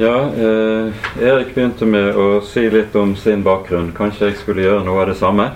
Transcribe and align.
Ja, 0.00 0.20
eh, 0.22 0.92
Erik 1.20 1.48
begynte 1.54 1.86
med 1.90 2.14
å 2.14 2.38
si 2.46 2.62
litt 2.70 2.94
om 2.94 3.16
sin 3.18 3.40
bakgrunn. 3.42 3.88
Kanskje 3.96 4.28
jeg 4.28 4.36
skulle 4.38 4.62
gjøre 4.62 4.84
noe 4.86 5.00
av 5.02 5.08
det 5.10 5.16
samme. 5.18 5.46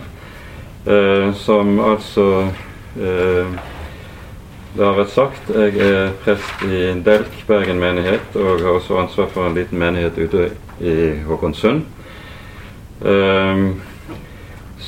Eh, 0.82 1.28
som 1.38 1.76
altså 1.78 2.24
eh, 2.98 3.52
Det 4.72 4.82
har 4.82 4.96
vært 4.96 5.12
sagt, 5.14 5.52
jeg 5.54 5.76
er 5.84 6.10
prest 6.24 6.64
i 6.66 6.80
Delk 7.06 7.36
Bergen 7.46 7.78
menighet 7.78 8.34
og 8.34 8.64
har 8.64 8.80
også 8.80 8.96
ansvar 9.04 9.28
for 9.30 9.46
en 9.46 9.54
liten 9.54 9.78
menighet 9.78 10.18
ute 10.18 10.48
i 10.80 10.96
Håkonsund. 11.28 11.84
Eh, 13.04 13.62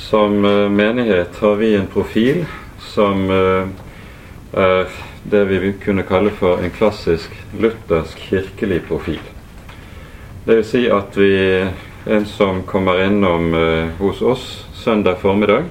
som 0.00 0.34
eh, 0.50 0.64
menighet 0.80 1.38
har 1.44 1.54
vi 1.62 1.76
en 1.78 1.86
profil 1.94 2.42
som 2.80 3.22
eh, 3.30 3.70
er 4.66 4.98
det 5.30 5.44
vi 5.52 5.62
kunne 5.84 6.08
kalle 6.10 6.34
for 6.34 6.58
en 6.58 6.74
klassisk 6.74 7.30
luthersk 7.54 8.26
kirkelig 8.32 8.82
profil. 8.90 9.22
Det 10.44 10.54
vil 10.54 10.64
si 10.68 10.82
at 10.92 11.16
vi, 11.16 11.64
en 12.04 12.26
som 12.28 12.58
kommer 12.68 12.98
innom 13.06 13.54
eh, 13.56 13.86
hos 13.96 14.20
oss 14.22 14.66
søndag 14.76 15.16
formiddag, 15.22 15.70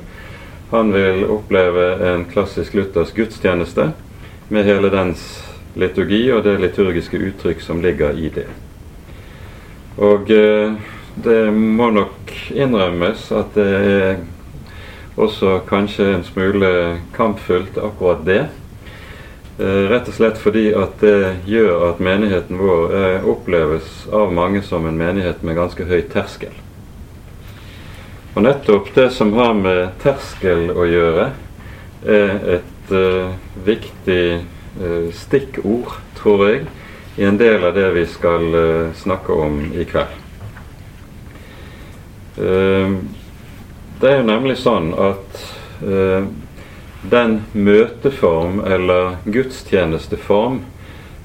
han 0.72 0.90
vil 0.94 1.27
oppleve 1.30 1.84
en 2.09 2.23
klassisk 2.26 2.73
luthersk 2.73 3.16
gudstjeneste 3.16 3.91
med 4.49 4.66
hele 4.66 4.90
dens 4.90 5.22
liturgi 5.77 6.23
og 6.34 6.41
det 6.48 6.55
liturgiske 6.63 7.22
uttrykk 7.22 7.62
som 7.62 7.84
ligger 7.86 8.18
i 8.18 8.32
det. 8.34 8.48
Og 10.02 10.34
eh, 10.34 10.74
det 11.21 11.40
må 11.54 11.91
nok 11.94 12.34
innrømmes 12.49 13.30
at 13.30 13.54
det 13.54 13.70
er 13.77 14.24
også 15.21 15.60
kanskje 15.70 16.16
en 16.16 16.26
smule 16.26 16.74
kampfullt, 17.13 17.77
akkurat 17.77 18.26
det. 18.26 18.41
Eh, 19.59 19.66
rett 19.66 20.07
og 20.09 20.16
slett 20.17 20.39
fordi 20.41 20.71
at 20.73 20.95
det 21.03 21.45
gjør 21.45 21.91
at 21.91 21.99
menigheten 22.02 22.57
vår 22.57 22.93
eh, 22.98 23.25
oppleves 23.30 24.07
av 24.09 24.34
mange 24.34 24.63
som 24.65 24.87
en 24.90 24.98
menighet 24.98 25.43
med 25.45 25.60
ganske 25.60 25.85
høy 25.85 26.01
terskel. 26.10 26.55
Og 28.34 28.41
nettopp 28.48 28.90
det 28.95 29.12
som 29.13 29.35
har 29.37 29.54
med 29.54 29.91
terskel 30.01 30.71
å 30.73 30.87
gjøre, 30.90 31.27
er 32.04 32.32
et 32.57 32.90
uh, 32.91 33.29
viktig 33.63 34.41
uh, 34.82 35.05
stikkord, 35.15 35.93
tror 36.17 36.41
jeg, 36.49 36.65
i 37.21 37.23
en 37.29 37.38
del 37.40 37.63
av 37.63 37.77
det 37.77 37.85
vi 37.93 38.04
skal 38.10 38.48
uh, 38.57 38.90
snakke 38.98 39.38
om 39.38 39.62
i 39.71 39.85
kveld. 39.88 40.20
det 44.01 44.10
er 44.10 44.15
jo 44.17 44.26
nemlig 44.26 44.55
sånn 44.57 44.88
at 44.98 45.43
den 47.12 47.41
møteform 47.54 48.62
eller 48.65 49.18
gudstjenesteform 49.26 50.62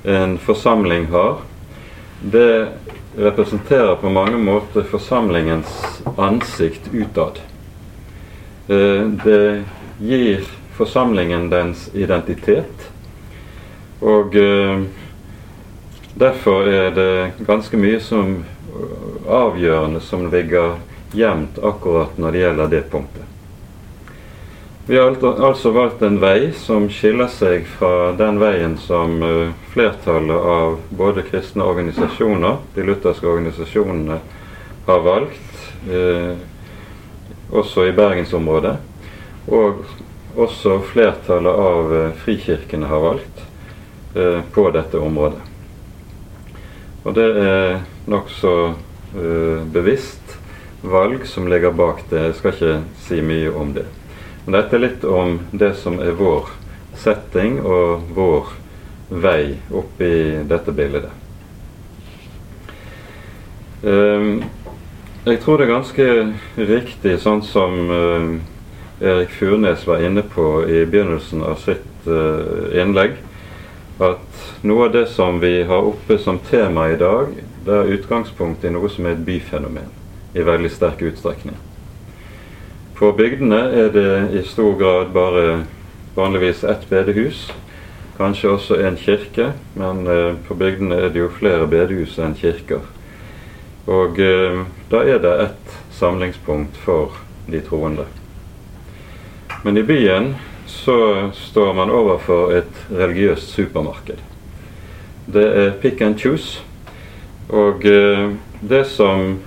en 0.05 0.39
forsamling 0.39 1.07
har, 1.07 1.39
det 2.23 2.69
representerer 3.19 3.95
på 3.97 4.11
mange 4.11 4.39
måter 4.39 4.83
forsamlingens 4.83 6.03
ansikt 6.17 6.91
utad. 6.93 7.41
Eh, 8.69 9.07
det 9.25 9.65
gir 9.99 10.47
forsamlingen 10.77 11.51
dens 11.51 11.89
identitet. 11.95 12.91
Og 14.01 14.37
eh, 14.37 14.85
derfor 16.15 16.69
er 16.69 16.91
det 16.95 17.47
ganske 17.47 17.77
mye 17.77 18.01
som 18.01 18.39
avgjørende 19.29 20.01
som 20.01 20.29
ligger 20.31 20.79
gjemt 21.13 21.59
akkurat 21.59 22.19
når 22.19 22.33
det 22.33 22.45
gjelder 22.45 22.71
det 22.77 22.85
punktet. 22.93 23.38
Vi 24.91 24.99
har 24.99 25.17
altså 25.45 25.71
valgt 25.71 26.03
en 26.03 26.15
vei 26.17 26.49
som 26.57 26.87
skiller 26.89 27.29
seg 27.29 27.67
fra 27.69 28.15
den 28.17 28.39
veien 28.41 28.79
som 28.81 29.19
eh, 29.21 29.51
flertallet 29.75 30.47
av 30.53 30.79
både 30.97 31.27
kristne 31.27 31.67
organisasjoner, 31.69 32.57
de 32.73 32.87
lutherske 32.89 33.29
organisasjonene, 33.29 34.17
har 34.87 35.03
valgt, 35.05 35.59
eh, 35.93 36.41
også 37.53 37.85
i 37.85 37.93
bergensområdet, 38.01 38.79
og 39.53 39.85
også 40.41 40.79
flertallet 40.95 41.61
av 41.67 41.95
eh, 41.99 42.17
frikirkene 42.25 42.89
har 42.89 43.05
valgt 43.05 43.45
eh, 44.17 44.41
på 44.57 44.67
dette 44.73 45.05
området. 45.05 45.45
Og 47.05 47.13
det 47.21 47.29
er 47.45 47.79
nokså 48.09 48.57
eh, 48.73 49.69
bevisst 49.69 50.39
valg 50.81 51.29
som 51.29 51.45
ligger 51.45 51.77
bak 51.77 52.07
det. 52.09 52.31
Jeg 52.31 52.41
skal 52.41 52.57
ikke 52.57 52.77
si 53.05 53.21
mye 53.21 53.53
om 53.53 53.77
det. 53.77 53.91
Men 54.49 54.63
dette 54.63 54.79
er 54.79 54.81
litt 54.81 55.03
om 55.05 55.35
det 55.53 55.75
som 55.77 55.99
er 56.01 56.15
vår 56.17 56.47
setting 56.97 57.59
og 57.61 58.07
vår 58.17 58.55
vei 59.21 59.59
oppi 59.77 60.09
dette 60.49 60.73
bildet. 60.73 61.11
Um, 63.83 64.41
jeg 65.27 65.43
tror 65.45 65.61
det 65.61 65.67
er 65.67 65.75
ganske 65.75 66.09
riktig, 66.73 67.19
sånn 67.21 67.45
som 67.45 67.93
uh, 67.93 68.33
Erik 69.05 69.37
Furnes 69.37 69.85
var 69.85 70.01
inne 70.09 70.25
på 70.25 70.49
i 70.65 70.81
begynnelsen 70.89 71.45
av 71.45 71.61
sitt 71.69 72.09
uh, 72.09 72.73
innlegg, 72.73 73.21
at 74.01 74.45
noe 74.65 74.89
av 74.89 74.97
det 74.97 75.11
som 75.13 75.45
vi 75.45 75.59
har 75.69 75.93
oppe 75.93 76.17
som 76.25 76.41
tema 76.49 76.89
i 76.89 76.97
dag, 76.97 77.37
det 77.69 77.83
er 77.83 77.97
utgangspunkt 78.01 78.65
i 78.65 78.73
noe 78.73 78.89
som 78.89 79.05
er 79.05 79.19
et 79.19 79.27
byfenomen 79.29 79.93
i 80.33 80.41
veldig 80.41 80.73
sterk 80.73 81.05
utstrekning. 81.13 81.68
På 82.99 83.13
bygdene 83.13 83.59
er 83.79 83.93
det 83.95 84.13
i 84.35 84.41
stor 84.43 84.73
grad 84.75 85.13
bare 85.15 85.61
vanligvis 86.17 86.65
ett 86.65 86.89
bedehus. 86.91 87.45
Kanskje 88.17 88.51
også 88.51 88.79
en 88.83 88.97
kirke, 88.99 89.53
men 89.79 90.01
eh, 90.11 90.33
på 90.49 90.57
bygdene 90.59 90.97
er 91.05 91.13
det 91.15 91.21
jo 91.21 91.29
flere 91.31 91.69
bedehus 91.71 92.17
enn 92.19 92.35
kirker. 92.35 92.83
Og 93.87 94.19
eh, 94.19 94.65
da 94.91 95.05
er 95.07 95.23
det 95.23 95.35
ett 95.45 95.77
samlingspunkt 95.95 96.81
for 96.83 97.15
de 97.47 97.61
troende. 97.69 98.09
Men 99.63 99.79
i 99.79 99.87
byen 99.87 100.33
så 100.67 101.31
står 101.39 101.79
man 101.79 101.95
overfor 101.95 102.57
et 102.59 102.83
religiøst 102.91 103.55
supermarked. 103.55 104.19
Det 105.31 105.47
er 105.63 105.79
pick 105.79 106.03
and 106.03 106.19
choose. 106.19 106.65
Og 107.47 107.87
eh, 107.87 108.35
det 108.59 108.85
som, 108.91 109.39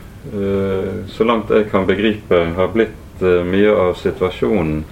så 1.11 1.25
langt 1.25 1.49
jeg 1.49 1.65
kan 1.71 1.87
begripe, 1.89 2.37
har 2.55 2.67
blitt 2.71 2.95
Eh, 3.21 3.43
mye 3.45 3.69
av 3.69 3.93
situasjonen 3.93 4.83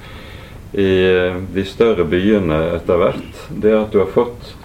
i 0.73 1.05
eh, 1.05 1.35
de 1.53 1.65
større 1.65 2.05
byene 2.05 2.75
etter 2.75 2.97
hvert, 3.01 3.39
det 3.49 3.71
er 3.71 3.79
at 3.79 3.91
du 3.93 3.99
har 4.03 4.11
fått 4.13 4.55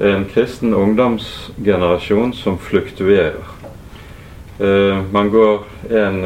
en 0.00 0.24
kristen 0.30 0.74
ungdomsgenerasjon 0.74 2.32
som 2.32 2.56
fluktuerer. 2.56 3.44
Eh, 4.56 5.04
man 5.12 5.28
går 5.34 5.64
en 5.92 6.24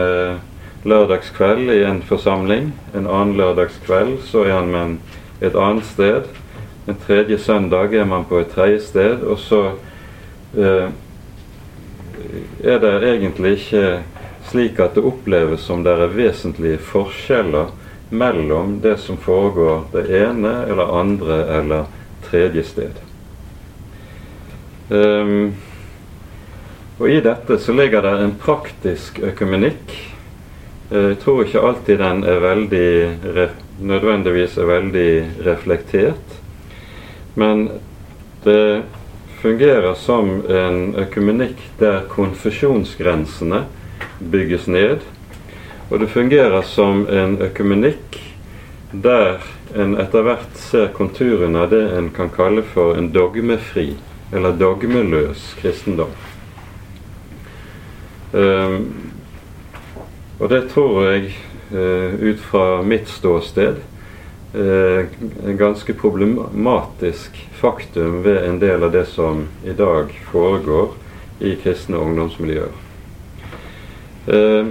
lørdagskveld 0.87 1.71
i 1.75 1.83
en 1.89 2.03
forsamling, 2.07 2.71
en 2.95 3.11
annen 3.11 3.35
lørdagskveld 3.41 4.23
så 4.29 4.45
er 4.47 4.63
man 4.71 5.01
et 5.43 5.59
annet 5.59 5.87
sted. 5.89 6.23
En 6.87 6.99
tredje 7.03 7.39
søndag 7.43 7.95
er 7.99 8.07
man 8.07 8.25
på 8.29 8.39
et 8.39 8.55
tredje 8.55 8.81
sted, 8.87 9.27
og 9.27 9.39
så 9.43 9.75
er 10.55 10.93
det 12.83 12.95
egentlig 13.03 13.53
ikke 13.59 14.03
slik 14.51 14.81
at 14.81 14.97
det 14.97 15.05
oppleves 15.07 15.67
som 15.69 15.85
det 15.85 15.95
er 15.95 16.15
vesentlige 16.15 16.81
forskjeller 16.89 17.71
mellom 18.11 18.79
det 18.83 18.97
som 19.03 19.19
foregår 19.21 19.85
det 19.93 20.07
ene 20.23 20.55
eller 20.69 20.99
andre 21.01 21.39
eller 21.59 21.89
tredje 22.29 22.65
sted. 22.65 23.01
Um, 24.89 25.55
og 26.99 27.11
I 27.11 27.21
dette 27.23 27.59
så 27.63 27.75
ligger 27.77 28.03
det 28.03 28.15
en 28.25 28.37
praktisk 28.41 29.21
økumenikk. 29.23 29.93
Jeg 30.89 31.19
tror 31.21 31.45
ikke 31.45 31.63
alltid 31.69 32.01
den 32.01 32.25
er 32.25 32.41
veldig 32.43 32.89
nødvendigvis 33.79 34.57
er 34.59 34.71
veldig 34.73 35.11
reflektert. 35.47 36.39
Men 37.35 37.69
det 38.45 38.83
fungerer 39.43 39.95
som 39.95 40.41
en 40.51 40.95
økumenikk 40.99 41.61
der 41.79 42.09
konfesjonsgrensene 42.11 43.67
bygges 44.19 44.67
ned. 44.67 45.05
Og 45.89 46.01
det 46.01 46.11
fungerer 46.13 46.63
som 46.63 47.07
en 47.09 47.39
økumenikk 47.43 48.19
der 48.93 49.41
en 49.77 49.99
etter 50.01 50.25
hvert 50.25 50.57
ser 50.57 50.89
konturene 50.97 51.65
av 51.65 51.73
det 51.73 51.83
en 51.97 52.09
kan 52.15 52.31
kalle 52.33 52.65
for 52.65 52.97
en 52.97 53.11
dogmefri 53.13 53.91
eller 54.33 54.57
dogmeløs 54.57 55.53
kristendom. 55.61 56.13
Um, 58.33 59.13
og 60.39 60.51
det 60.53 60.63
tror 60.73 60.99
jeg, 61.09 61.37
uh, 61.73 62.13
ut 62.21 62.41
fra 62.51 62.83
mitt 62.83 63.09
ståsted, 63.09 63.81
uh, 64.55 65.05
en 65.45 65.57
ganske 65.61 65.97
problematisk 65.97 67.41
faktum 67.61 68.23
ved 68.25 68.45
en 68.45 68.61
del 68.61 68.85
av 68.85 68.93
det 68.93 69.07
som 69.13 69.47
i 69.65 69.77
dag 69.77 70.13
foregår 70.33 70.93
i 71.41 71.57
kristne 71.63 72.01
ungdomsmiljøer. 72.01 72.88
Eh, 74.29 74.67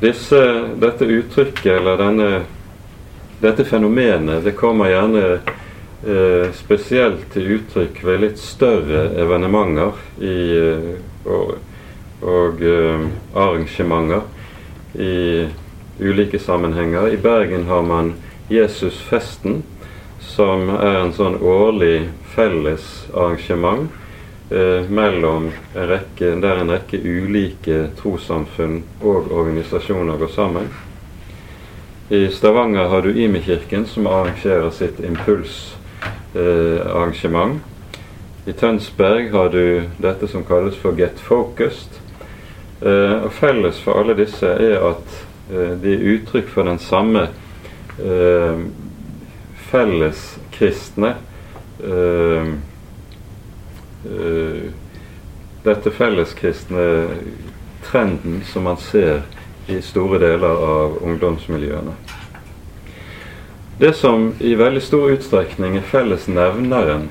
disse, 0.00 0.68
dette 0.76 1.04
uttrykket, 1.04 1.72
eller 1.72 1.96
denne, 1.96 2.42
dette 3.40 3.64
fenomenet, 3.64 4.44
det 4.44 4.52
kommer 4.52 4.90
gjerne 4.92 5.24
eh, 6.04 6.50
spesielt 6.56 7.26
til 7.32 7.54
uttrykk 7.58 8.02
ved 8.04 8.22
litt 8.26 8.40
større 8.40 9.06
evenementer 9.20 9.96
i, 10.20 10.36
eh, 10.60 10.90
og, 11.24 11.54
og 12.24 12.64
eh, 12.64 13.08
arrangementer 13.32 14.24
i 15.00 15.46
ulike 16.00 16.38
sammenhenger. 16.38 17.08
I 17.08 17.20
Bergen 17.20 17.64
har 17.70 17.84
man 17.88 18.14
Jesusfesten, 18.52 19.62
som 20.20 20.68
er 20.76 21.00
en 21.00 21.16
sånn 21.16 21.40
årlig 21.40 22.10
felles 22.34 23.06
arrangement 23.14 23.88
eh, 24.50 24.90
mellom 24.90 25.52
en 25.74 25.88
rekke, 25.88 26.40
der 26.40 26.56
en 26.60 26.70
rekke 26.70 26.98
ulike 26.98 27.88
trossamfunn 27.98 28.82
og 29.00 29.32
organisasjoner 29.32 30.16
går 30.20 30.28
sammen. 30.34 30.68
I 32.08 32.28
Stavanger 32.28 32.88
har 32.88 33.02
du 33.02 33.14
Imi-kirken, 33.16 33.86
som 33.86 34.06
arrangerer 34.06 34.70
sitt 34.70 35.00
impulsarrangement. 35.00 37.54
Eh, 37.54 37.60
I 38.46 38.52
Tønsberg 38.52 39.30
har 39.32 39.48
du 39.48 39.82
dette 39.96 40.28
som 40.28 40.44
kalles 40.44 40.76
for 40.76 40.92
Get 40.98 41.20
Focused. 41.20 41.88
Eh, 42.84 43.24
og 43.24 43.32
Felles 43.32 43.80
for 43.80 43.92
alle 44.02 44.14
disse 44.18 44.46
er 44.46 44.84
at 44.90 45.24
eh, 45.48 45.72
de 45.80 45.94
er 45.94 46.18
uttrykk 46.18 46.48
for 46.52 46.62
den 46.68 46.78
samme 46.82 47.28
felleskristne 49.70 51.14
eh, 51.80 51.90
eh, 51.90 52.48
Dette 55.64 55.90
felleskristne 55.90 56.84
trenden 57.84 58.42
som 58.44 58.66
man 58.68 58.76
ser 58.76 59.22
i 59.66 59.80
store 59.82 60.18
deler 60.20 60.60
av 60.66 60.98
ungdomsmiljøene. 61.02 61.94
Det 63.78 63.92
som 63.96 64.32
i 64.38 64.54
veldig 64.54 64.82
stor 64.84 65.10
utstrekning 65.16 65.78
er 65.80 65.86
fellesnevneren 65.88 67.08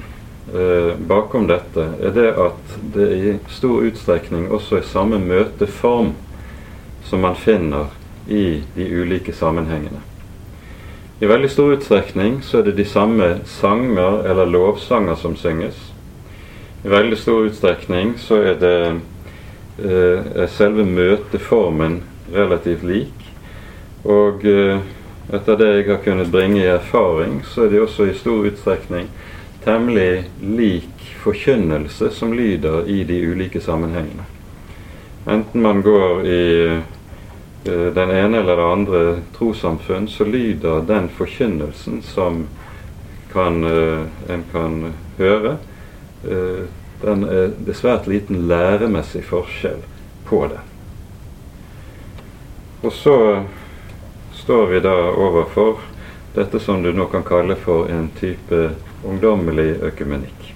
eh, 0.53 0.93
bakom 1.09 1.49
dette, 1.49 1.89
er 1.99 2.13
det 2.15 2.29
at 2.39 2.77
det 2.93 3.09
i 3.17 3.33
stor 3.51 3.83
utstrekning 3.89 4.47
også 4.47 4.79
er 4.79 4.87
samme 4.87 5.19
møteform 5.19 6.13
som 7.09 7.25
man 7.25 7.35
finner 7.35 7.91
i 8.31 8.63
de 8.77 8.87
ulike 9.01 9.35
sammenhengene. 9.35 9.99
I 11.19 11.27
veldig 11.27 11.49
stor 11.51 11.75
utstrekning 11.75 12.39
så 12.43 12.61
er 12.61 12.69
det 12.69 12.77
de 12.79 12.87
samme 12.87 13.33
sanger 13.59 14.23
eller 14.29 14.47
lovsanger 14.47 15.19
som 15.19 15.35
synges. 15.35 15.92
I 16.83 16.91
veldig 16.91 17.17
stor 17.17 17.45
utstrekning 17.47 18.17
så 18.19 18.41
er 18.43 18.57
det 18.59 18.77
eh, 19.79 20.47
selve 20.51 20.83
møteformen 20.83 22.01
relativt 22.33 22.83
lik. 22.83 23.29
Og 24.03 24.43
eh, 24.43 24.81
etter 25.33 25.59
det 25.59 25.69
jeg 25.77 25.87
har 25.87 26.01
kunnet 26.03 26.31
bringe 26.31 26.59
i 26.59 26.67
erfaring, 26.67 27.39
så 27.47 27.65
er 27.65 27.71
det 27.71 27.83
også 27.85 28.09
i 28.09 28.17
stor 28.19 28.49
utstrekning 28.49 29.07
temmelig 29.63 30.25
lik 30.43 31.05
forkynnelse 31.23 32.09
som 32.11 32.33
lyder 32.35 32.87
i 32.91 33.03
de 33.07 33.21
ulike 33.31 33.61
sammenhengene. 33.63 34.25
Enten 35.23 35.61
man 35.63 35.81
går 35.81 36.25
i 36.27 36.43
eh, 36.67 37.87
den 37.95 38.11
ene 38.11 38.41
eller 38.41 38.59
det 38.59 38.71
andre 38.71 39.03
trossamfunn, 39.37 40.07
så 40.11 40.27
lyder 40.27 40.83
den 40.87 41.07
forkynnelsen 41.09 42.01
som 42.03 42.43
kan, 43.31 43.63
eh, 43.63 44.03
en 44.29 44.43
kan 44.51 44.81
høre, 45.17 45.57
den 46.23 47.23
er, 47.27 47.51
det 47.57 47.73
er 47.73 47.79
svært 47.79 48.07
liten 48.07 48.45
læremessig 48.47 49.23
forskjell 49.27 49.81
på 50.27 50.45
det. 50.51 50.61
Og 52.83 52.93
så 52.93 53.17
står 54.43 54.65
vi 54.71 54.79
da 54.83 54.95
overfor 55.11 55.83
dette 56.35 56.59
som 56.59 56.83
du 56.83 56.91
nå 56.91 57.05
kan 57.11 57.23
kalle 57.23 57.55
for 57.55 57.91
en 57.91 58.09
type 58.19 58.69
ungdommelig 59.03 59.77
økumenikk. 59.83 60.49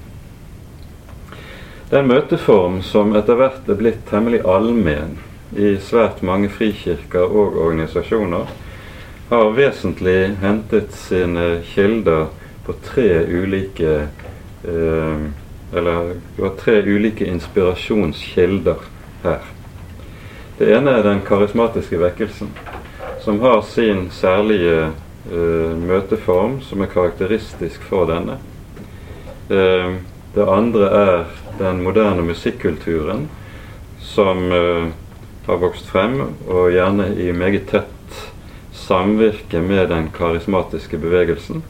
Det 1.89 1.95
er 1.95 2.03
en 2.03 2.11
møteform 2.11 2.81
som 2.83 3.13
etter 3.15 3.39
hvert 3.39 3.69
er 3.69 3.79
blitt 3.79 4.01
temmelig 4.09 4.41
allmenn 4.43 5.15
i 5.55 5.77
svært 5.79 6.19
mange 6.25 6.49
frikirker 6.51 7.23
og 7.23 7.55
organisasjoner, 7.63 8.49
har 9.29 9.53
vesentlig 9.55 10.35
hentet 10.41 10.91
sine 10.95 11.61
kilder 11.67 12.27
på 12.65 12.75
tre 12.83 13.07
ulike 13.27 13.93
eh, 14.03 15.27
Eller 15.73 16.13
du 16.35 16.43
har 16.43 16.55
tre 16.59 16.81
ulike 16.81 17.25
inspirasjonskilder 17.25 18.83
her. 19.23 19.47
Det 20.57 20.69
ene 20.73 20.93
er 20.97 21.03
den 21.05 21.19
karismatiske 21.27 21.99
vekkelsen, 22.01 22.49
som 23.21 23.41
har 23.43 23.59
sin 23.67 24.07
særlige 24.11 24.87
uh, 25.31 25.73
møteform 25.77 26.61
som 26.65 26.81
er 26.81 26.89
karakteristisk 26.93 27.83
for 27.89 28.07
denne. 28.09 28.39
Uh, 29.51 29.99
det 30.33 30.47
andre 30.47 30.87
er 31.01 31.27
den 31.59 31.83
moderne 31.83 32.25
musikkulturen, 32.25 33.27
som 34.01 34.47
uh, 34.49 34.89
har 35.45 35.61
vokst 35.61 35.91
frem, 35.91 36.21
og 36.47 36.71
gjerne 36.73 37.11
i 37.21 37.29
meget 37.35 37.69
tett 37.69 37.93
samvirke 38.73 39.61
med 39.61 39.89
den 39.91 40.09
karismatiske 40.15 40.97
bevegelsen. 40.97 41.63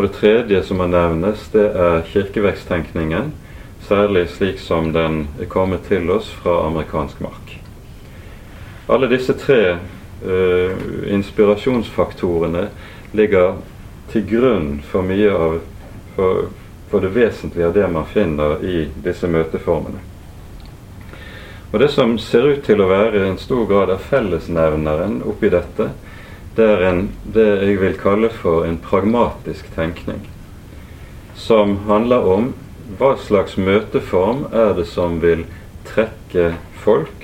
Og 0.00 0.06
det 0.06 0.14
tredje 0.16 0.62
som 0.64 0.78
må 0.80 0.86
nevnes, 0.88 1.42
det 1.52 1.66
er 1.76 2.06
kirkeveksttenkningen, 2.08 3.34
særlig 3.84 4.30
slik 4.32 4.62
som 4.64 4.94
den 4.94 5.26
er 5.36 5.48
kommet 5.52 5.82
til 5.90 6.08
oss 6.08 6.30
fra 6.40 6.54
amerikansk 6.70 7.20
mark. 7.20 7.52
Alle 8.88 9.10
disse 9.12 9.36
tre 9.36 9.74
uh, 9.76 10.72
inspirasjonsfaktorene 11.04 12.70
ligger 13.12 13.60
til 14.08 14.24
grunn 14.30 14.72
for 14.88 15.04
mye 15.04 15.36
av 15.36 15.60
for, 16.16 16.48
for, 16.88 17.04
det 17.04 17.12
vesentlige 17.20 17.68
av 17.68 17.76
det 17.76 17.92
man 17.92 18.08
finner 18.08 18.64
i 18.64 18.86
disse 19.04 19.28
møteformene. 19.28 20.00
Og 21.72 21.78
Det 21.78 21.90
som 21.92 22.16
ser 22.18 22.48
ut 22.48 22.64
til 22.64 22.80
å 22.80 22.88
være 22.88 23.26
en 23.28 23.36
stor 23.38 23.68
grad 23.68 23.92
av 23.92 24.00
fellesnevneren 24.08 25.20
oppi 25.28 25.52
dette, 25.52 25.92
det 26.56 26.66
er 26.66 26.84
en, 26.88 27.04
det 27.24 27.46
jeg 27.46 27.78
vil 27.80 27.96
kalle 28.00 28.30
for 28.34 28.66
en 28.66 28.78
pragmatisk 28.82 29.70
tenkning. 29.76 30.24
Som 31.38 31.78
handler 31.86 32.26
om 32.26 32.52
hva 32.98 33.14
slags 33.22 33.56
møteform 33.56 34.48
er 34.50 34.74
det 34.78 34.88
som 34.90 35.20
vil 35.22 35.46
trekke 35.88 36.54
folk 36.82 37.20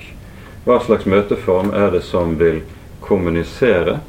hva 0.66 0.80
slags 0.82 1.04
møteform 1.06 1.68
er 1.78 1.92
det 1.94 2.00
som 2.02 2.32
vil 2.40 2.64
kommunisere? 3.04 4.00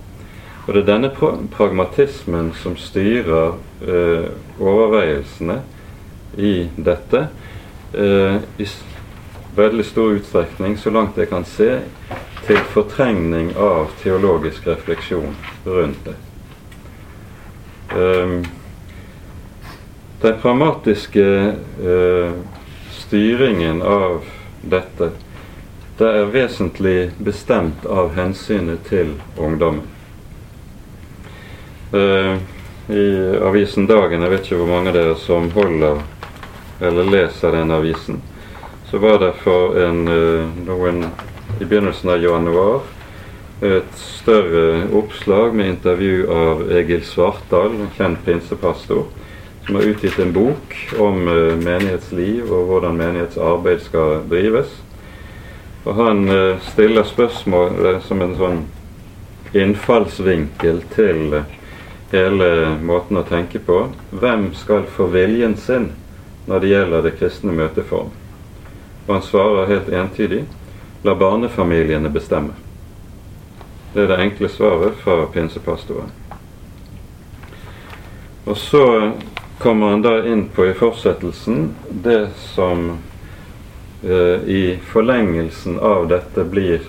Og 0.65 0.73
det 0.73 0.79
er 0.81 0.87
denne 0.87 1.11
pragmatismen 1.53 2.49
som 2.57 2.73
styrer 2.81 3.53
eh, 3.85 4.25
overveielsene 4.57 5.59
i 6.33 6.65
dette 6.81 7.27
eh, 7.93 8.39
i 8.57 8.67
veldig 9.57 9.85
stor 9.85 10.17
utstrekning, 10.17 10.79
så 10.81 10.89
langt 10.93 11.17
jeg 11.21 11.29
kan 11.29 11.45
se, 11.45 11.69
til 12.47 12.63
fortrengning 12.71 13.51
av 13.59 13.91
teologisk 14.01 14.67
refleksjon 14.67 15.35
rundt 15.65 16.07
det. 16.07 16.15
Um, 17.91 18.45
den 20.21 20.39
pragmatiske 20.41 21.25
uh, 21.83 22.31
styringen 22.91 23.81
av 23.81 24.23
dette 24.61 25.11
det 25.97 26.07
er 26.13 26.27
vesentlig 26.29 27.11
bestemt 27.17 27.85
av 27.89 28.11
hensynet 28.13 28.83
til 28.85 29.15
ungdommen. 29.33 29.87
Uh, 31.89 32.37
I 32.93 33.05
avisen 33.41 33.87
Dagen, 33.89 34.21
jeg 34.21 34.31
vet 34.31 34.45
ikke 34.45 34.59
hvor 34.61 34.69
mange 34.69 34.91
av 34.93 34.99
dere 34.99 35.15
som 35.17 35.49
holder 35.55 36.03
eller 36.85 37.09
leser 37.09 37.57
den 37.57 37.73
avisen, 37.73 38.21
så 38.91 39.01
var 39.01 39.17
det 39.23 39.31
for 39.41 39.73
en, 39.81 40.03
uh, 40.05 40.61
noen 40.67 41.07
i 41.59 41.65
begynnelsen 41.65 42.09
av 42.13 42.23
januar 42.23 42.81
et 43.61 43.93
større 43.97 44.87
oppslag 44.93 45.55
med 45.57 45.69
intervju 45.69 46.27
av 46.29 46.65
Egil 46.77 47.01
Svartdal, 47.05 47.73
en 47.73 47.93
kjent 47.97 48.19
pinsepastor, 48.25 49.07
som 49.65 49.75
har 49.75 49.87
utgitt 49.89 50.19
en 50.21 50.33
bok 50.33 50.75
om 51.01 51.23
uh, 51.25 51.55
menighetsliv 51.57 52.51
og 52.53 52.69
hvordan 52.69 52.99
menighetsarbeid 53.01 53.81
skal 53.81 54.21
drives. 54.29 54.75
Og 55.87 55.95
han 55.95 56.29
eh, 56.29 56.57
stiller 56.67 57.03
spørsmål 57.07 57.85
eh, 57.85 57.99
som 58.03 58.19
en 58.21 58.33
sånn 58.35 58.57
innfallsvinkel 59.55 60.81
til 60.91 61.37
eh, 61.37 61.53
hele 62.11 62.49
måten 62.83 63.21
å 63.21 63.23
tenke 63.27 63.61
på. 63.63 63.85
Hvem 64.11 64.49
skal 64.59 64.83
få 64.91 65.07
viljen 65.13 65.55
sin 65.55 65.93
når 66.47 66.63
det 66.63 66.71
gjelder 66.73 67.05
det 67.05 67.13
kristne 67.21 67.55
møteform? 67.55 68.11
Og 69.05 69.13
han 69.13 69.23
svarer 69.23 69.71
helt 69.71 69.93
entydig 69.95 70.41
la 71.03 71.15
barnefamiliene 71.15 72.09
bestemme. 72.09 72.55
Det 73.93 74.03
er 74.03 74.11
det 74.11 74.21
enkle 74.21 74.49
svaret 74.49 74.97
fra 75.03 75.25
pinsepastoren. 75.33 76.09
Og 78.47 78.57
så 78.57 79.11
kommer 79.59 79.93
han 79.93 80.05
da 80.05 80.19
inn 80.29 80.47
på 80.53 80.69
i 80.69 80.73
fortsettelsen 80.77 81.71
det 82.05 82.29
som 82.53 82.97
Eh, 84.03 84.49
i 84.49 84.79
forlengelsen 84.85 85.79
av 85.79 86.07
dette 86.07 86.43
blir 86.43 86.81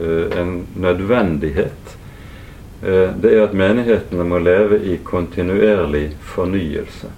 eh, 0.00 0.38
en 0.40 0.66
nødvendighet, 0.76 1.96
eh, 2.82 3.10
det 3.20 3.30
er 3.30 3.44
at 3.44 3.54
menighetene 3.54 4.26
må 4.26 4.40
leve 4.42 4.80
i 4.82 4.96
kontinuerlig 5.06 6.16
fornyelse. 6.34 7.12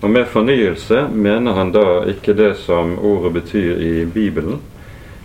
Og 0.00 0.10
med 0.10 0.26
fornyelse 0.32 1.04
mener 1.14 1.54
han 1.54 1.70
da 1.70 2.02
ikke 2.10 2.34
det 2.34 2.56
som 2.64 2.96
ordet 2.98 3.32
betyr 3.38 3.78
i 3.86 3.94
Bibelen, 4.04 4.58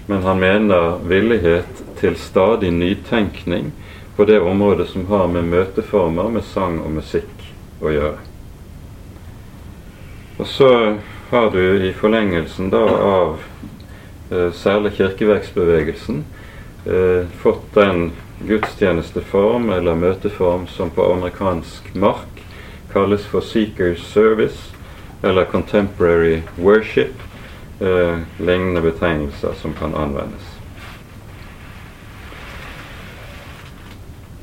men 0.06 0.24
han 0.24 0.40
mener 0.40 1.00
villighet 1.10 1.82
til 2.00 2.16
stadig 2.20 2.72
nytenkning 2.72 3.72
på 4.16 4.26
det 4.26 4.40
området 4.40 4.88
som 4.90 5.08
har 5.10 5.28
med 5.28 5.50
møteformer, 5.50 6.30
med 6.30 6.46
sang 6.48 6.80
og 6.84 6.94
musikk 7.00 7.50
å 7.82 7.92
gjøre. 7.92 8.22
Og 10.38 10.48
så 10.48 10.70
har 11.30 11.50
du 11.52 11.88
i 11.88 11.94
forlengelsen 11.96 12.70
da 12.70 12.84
av 12.86 13.40
eh, 14.32 14.52
særlig 14.54 14.94
kirkeverksbevegelsen 15.00 16.24
eh, 16.86 17.28
fått 17.42 17.66
den 17.76 18.12
gudstjenesteform 18.46 19.70
eller 19.74 19.96
møteform 19.96 20.68
som 20.68 20.92
på 20.92 21.08
amerikansk 21.14 21.94
mark 21.96 22.44
kalles 22.94 23.26
for 23.28 23.44
Seekers 23.44 24.04
Service 24.12 24.72
eller 25.24 25.46
Contemporary 25.46 26.42
Worship, 26.58 27.16
eh, 27.80 28.20
lignende 28.38 28.82
betegnelser 28.82 29.54
som 29.62 29.74
kan 29.74 29.96
anvendes. 29.96 30.56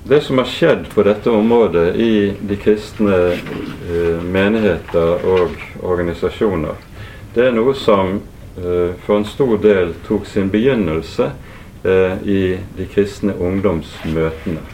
Det 0.04 0.20
som 0.20 0.38
har 0.38 0.44
skjedd 0.44 0.88
på 0.94 1.02
dette 1.02 1.30
området 1.30 1.94
i 1.96 2.34
de 2.40 2.56
kristne 2.56 3.16
eh, 3.32 4.18
menigheter 4.24 5.22
og 5.30 5.54
organisasjoner, 5.82 6.74
det 7.34 7.46
er 7.46 7.54
noe 7.54 7.74
som 7.78 8.16
eh, 8.58 8.98
for 9.06 9.20
en 9.20 9.28
stor 9.28 9.54
del 9.62 9.94
tok 10.08 10.26
sin 10.26 10.50
begynnelse 10.50 11.30
eh, 11.84 12.18
i 12.26 12.42
de 12.76 12.88
kristne 12.90 13.36
ungdomsmøtene. 13.38 14.66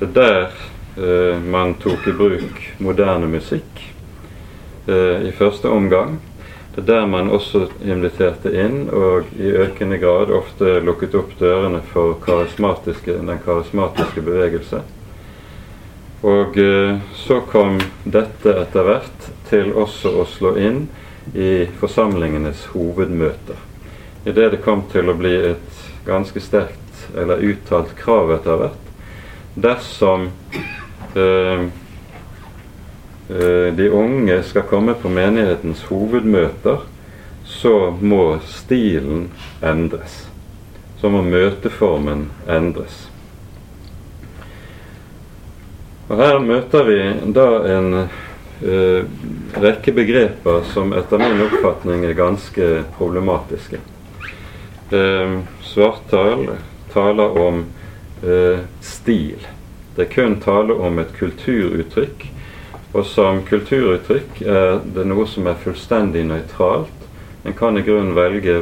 Det 0.00 0.10
er 0.10 0.18
der 0.18 0.50
eh, 0.98 1.38
man 1.38 1.76
tok 1.78 2.10
i 2.10 2.16
bruk 2.18 2.60
moderne 2.82 3.30
musikk 3.30 3.86
eh, 4.90 5.28
i 5.28 5.32
første 5.38 5.70
omgang. 5.70 6.18
Det 6.74 6.80
er 6.80 6.86
der 6.88 7.06
man 7.06 7.28
også 7.28 7.66
inviterte 7.84 8.48
inn, 8.56 8.86
og 8.88 9.28
i 9.36 9.50
økende 9.60 9.98
grad 10.00 10.32
ofte 10.32 10.78
lukket 10.80 11.14
opp 11.18 11.34
dørene 11.36 11.82
for 11.92 12.16
karismatiske, 12.24 13.18
den 13.18 13.40
karismatiske 13.44 14.24
bevegelse. 14.24 14.80
Og 16.22 16.56
eh, 16.56 16.96
så 17.18 17.40
kom 17.50 17.80
dette 18.04 18.54
etter 18.62 18.86
hvert 18.86 19.28
til 19.50 19.74
også 19.74 20.14
å 20.22 20.24
slå 20.30 20.54
inn 20.56 20.86
i 21.34 21.66
forsamlingenes 21.80 22.68
hovedmøter. 22.72 23.58
Idet 24.24 24.52
det 24.54 24.62
kom 24.64 24.86
til 24.92 25.10
å 25.10 25.18
bli 25.18 25.34
et 25.50 25.82
ganske 26.06 26.40
sterkt 26.40 27.04
eller 27.18 27.42
uttalt 27.42 27.92
krav 27.98 28.32
etter 28.38 28.60
hvert 28.62 28.82
dersom 29.54 30.30
eh, 31.14 31.66
de 33.76 33.86
unge 33.96 34.34
skal 34.44 34.66
komme 34.68 34.92
på 34.98 35.08
menighetens 35.08 35.84
hovedmøter, 35.88 36.82
så 37.44 37.96
må 38.00 38.38
stilen 38.46 39.30
endres. 39.62 40.26
Så 41.00 41.10
må 41.10 41.22
møteformen 41.26 42.28
endres. 42.50 43.06
Og 46.08 46.18
Her 46.18 46.42
møter 46.44 46.84
vi 46.84 46.98
da 47.32 47.46
en 47.72 47.94
eh, 48.02 49.04
rekke 49.62 49.94
begreper 49.96 50.60
som 50.72 50.92
etter 50.96 51.22
min 51.22 51.40
oppfatning 51.46 52.04
er 52.04 52.18
ganske 52.18 52.68
problematiske. 52.98 53.80
Eh, 54.92 55.38
Svartdal 55.64 56.50
taler 56.92 57.38
om 57.46 57.64
eh, 58.22 58.60
stil. 58.84 59.46
Det 59.96 60.06
er 60.06 60.12
kun 60.12 60.36
tale 60.44 60.76
om 60.76 61.00
et 61.00 61.16
kulturuttrykk 61.16 62.28
og 62.92 63.06
som 63.06 63.40
kulturuttrykk 63.48 64.42
er 64.42 64.80
det 64.94 65.04
noe 65.08 65.24
som 65.28 65.46
er 65.48 65.60
fullstendig 65.60 66.26
nøytralt. 66.28 67.06
En 67.44 67.56
kan 67.56 67.78
i 67.78 67.82
grunnen 67.82 68.14
velge 68.14 68.58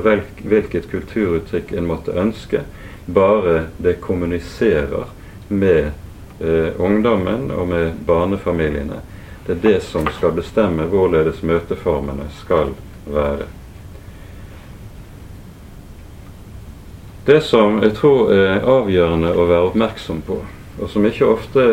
hvilket 0.46 0.86
kulturuttrykk 0.90 1.72
en 1.76 1.88
måtte 1.90 2.14
ønske, 2.16 2.62
bare 3.06 3.66
det 3.82 3.98
kommuniserer 4.00 5.10
med 5.48 5.90
eh, 6.38 6.70
ungdommen 6.78 7.50
og 7.50 7.68
med 7.68 7.98
barnefamiliene. 8.06 9.02
Det 9.46 9.56
er 9.56 9.62
det 9.64 9.78
som 9.82 10.06
skal 10.14 10.36
bestemme 10.38 10.86
hvorledes 10.86 11.42
møteformene 11.42 12.30
skal 12.38 12.70
være. 13.10 13.50
Det 17.26 17.42
som 17.44 17.82
jeg 17.82 17.96
tror 17.98 18.30
er 18.32 18.62
avgjørende 18.64 19.34
å 19.34 19.44
være 19.50 19.72
oppmerksom 19.72 20.22
på, 20.26 20.38
og 20.78 20.88
som 20.88 21.04
ikke 21.06 21.26
ofte 21.28 21.64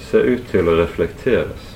ser 0.00 0.26
ut 0.26 0.46
til 0.50 0.68
å 0.68 0.76
reflekteres, 0.78 1.74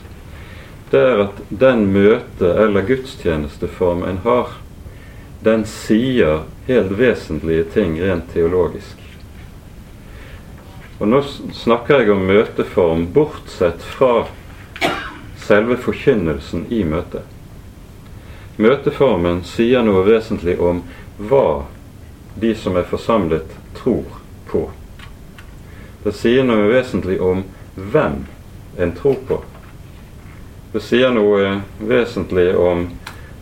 det 0.90 1.00
er 1.00 1.23
at 1.26 1.40
den 1.49 1.87
møte- 1.92 2.54
eller 2.64 2.87
gudstjenesteform 2.87 4.04
en 4.09 4.21
har, 4.25 4.52
den 5.44 5.64
sier 5.68 6.44
helt 6.66 6.92
vesentlige 6.97 7.64
ting 7.75 7.99
rent 8.00 8.30
teologisk. 8.33 9.00
Og 10.99 11.09
Nå 11.11 11.21
snakker 11.52 12.00
jeg 12.00 12.14
om 12.14 12.23
møteform 12.26 13.09
bortsett 13.12 13.83
fra 13.83 14.26
selve 15.44 15.76
forkynnelsen 15.76 16.68
i 16.73 16.85
møtet. 16.88 17.26
Møteformen 18.56 19.42
sier 19.44 19.83
noe 19.83 20.04
vesentlig 20.06 20.54
om 20.62 20.85
hva 21.18 21.64
de 22.38 22.54
som 22.54 22.78
er 22.78 22.87
forsamlet, 22.88 23.50
tror. 23.75 24.24
Det 26.04 26.12
sier 26.12 26.44
noe 26.44 26.68
vesentlig 26.68 27.16
om 27.25 27.42
hvem 27.75 28.23
en 28.78 28.94
tror 28.96 29.16
på. 29.28 29.40
Det 30.75 30.82
sier 30.84 31.12
noe 31.14 31.61
vesentlig 31.80 32.50
om 32.61 32.88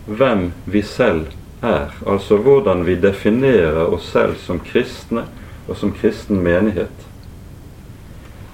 hvem 0.06 0.50
vi 0.70 0.82
selv 0.86 1.32
er, 1.62 1.90
altså 2.06 2.36
hvordan 2.42 2.84
vi 2.86 2.98
definerer 3.02 3.86
oss 3.86 4.10
selv 4.12 4.38
som 4.42 4.60
kristne 4.62 5.24
og 5.68 5.76
som 5.78 5.94
kristen 5.94 6.42
menighet. 6.42 7.08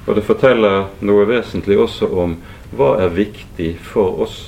Og 0.06 0.16
det 0.16 0.24
forteller 0.24 0.86
noe 1.04 1.26
vesentlig 1.28 1.76
også 1.80 2.08
om 2.08 2.38
hva 2.72 2.94
er 3.02 3.12
viktig 3.12 3.74
for 3.84 4.22
oss. 4.24 4.38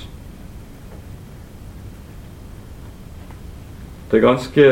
Det 4.11 4.19
er 4.19 4.25
ganske 4.25 4.67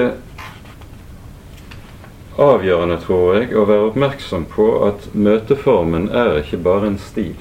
avgjørende, 2.38 3.00
tror 3.02 3.34
jeg, 3.36 3.50
å 3.56 3.66
være 3.66 3.90
oppmerksom 3.90 4.46
på 4.52 4.68
at 4.86 5.08
møteformen 5.14 6.08
er 6.14 6.38
ikke 6.40 6.60
bare 6.62 6.92
en 6.92 7.00
stil. 7.02 7.34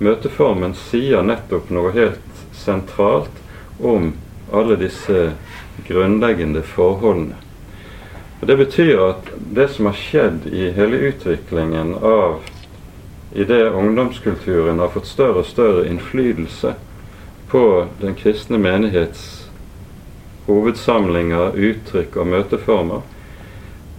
Møteformen 0.00 0.74
sier 0.78 1.26
nettopp 1.26 1.68
noe 1.74 1.92
helt 1.92 2.44
sentralt 2.56 3.42
om 3.78 4.14
alle 4.54 4.78
disse 4.80 5.32
grunnleggende 5.88 6.62
forholdene. 6.64 7.36
Og 8.40 8.46
Det 8.46 8.56
betyr 8.56 9.00
at 9.02 9.30
det 9.54 9.66
som 9.74 9.90
har 9.90 9.98
skjedd 9.98 10.46
i 10.46 10.70
hele 10.70 11.00
utviklingen 11.10 11.96
av 11.98 12.46
idet 13.34 13.72
ungdomskulturen 13.74 14.78
har 14.78 14.92
fått 14.94 15.10
større 15.10 15.42
og 15.42 15.50
større 15.50 15.84
innflytelse 15.90 16.76
på 17.50 17.64
den 18.00 18.14
kristne 18.16 18.60
menighets 18.62 19.50
hovedsamlinger, 20.46 21.52
uttrykk 21.52 22.16
og 22.16 22.30
møteformer, 22.32 23.02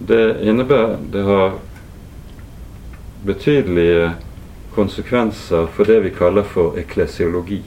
det 0.06 0.40
innebærer 0.42 0.96
Det 1.12 1.22
har 1.22 1.58
betydelige 3.26 4.12
konsekvenser 4.74 5.66
for 5.74 5.84
det 5.84 6.00
vi 6.04 6.10
kaller 6.10 6.42
for 6.42 6.78
eklesiologi. 6.78 7.62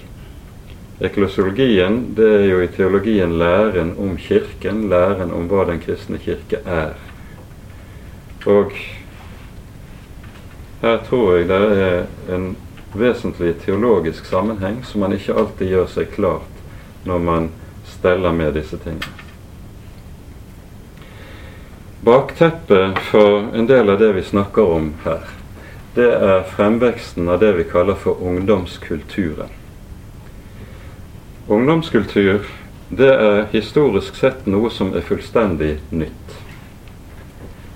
Eklesiologien 1.03 2.13
det 2.15 2.29
er 2.39 2.45
jo 2.47 2.61
i 2.63 2.67
teologien 2.67 3.37
læren 3.37 3.93
om 3.99 4.17
Kirken, 4.17 4.87
læren 4.89 5.33
om 5.33 5.47
hva 5.51 5.65
den 5.69 5.81
kristne 5.83 6.17
kirke 6.17 6.61
er. 6.65 6.93
Og 8.45 8.71
her 10.81 10.97
tror 11.07 11.35
jeg 11.37 11.47
det 11.47 11.59
er 11.83 12.35
en 12.35 12.55
vesentlig 12.93 13.55
teologisk 13.65 14.25
sammenheng 14.25 14.83
som 14.85 15.05
man 15.05 15.13
ikke 15.15 15.35
alltid 15.37 15.75
gjør 15.75 15.91
seg 15.91 16.15
klart 16.15 16.63
når 17.07 17.19
man 17.19 17.51
steller 17.87 18.31
med 18.31 18.53
disse 18.59 18.79
tingene. 18.83 19.22
Bakteppet 22.03 22.99
for 22.99 23.55
en 23.55 23.67
del 23.67 23.89
av 23.89 23.99
det 23.99 24.09
vi 24.13 24.23
snakker 24.23 24.61
om 24.61 24.89
her, 25.05 25.21
det 25.95 26.09
er 26.11 26.41
fremveksten 26.51 27.29
av 27.31 27.39
det 27.39 27.53
vi 27.55 27.63
kaller 27.63 27.95
for 27.95 28.19
ungdomskulturen. 28.19 29.53
Ungdomskultur 31.47 32.43
det 32.91 33.07
er 33.07 33.47
historisk 33.53 34.19
sett 34.19 34.43
noe 34.51 34.67
som 34.67 34.91
er 34.91 35.07
fullstendig 35.07 35.77
nytt. 35.95 36.35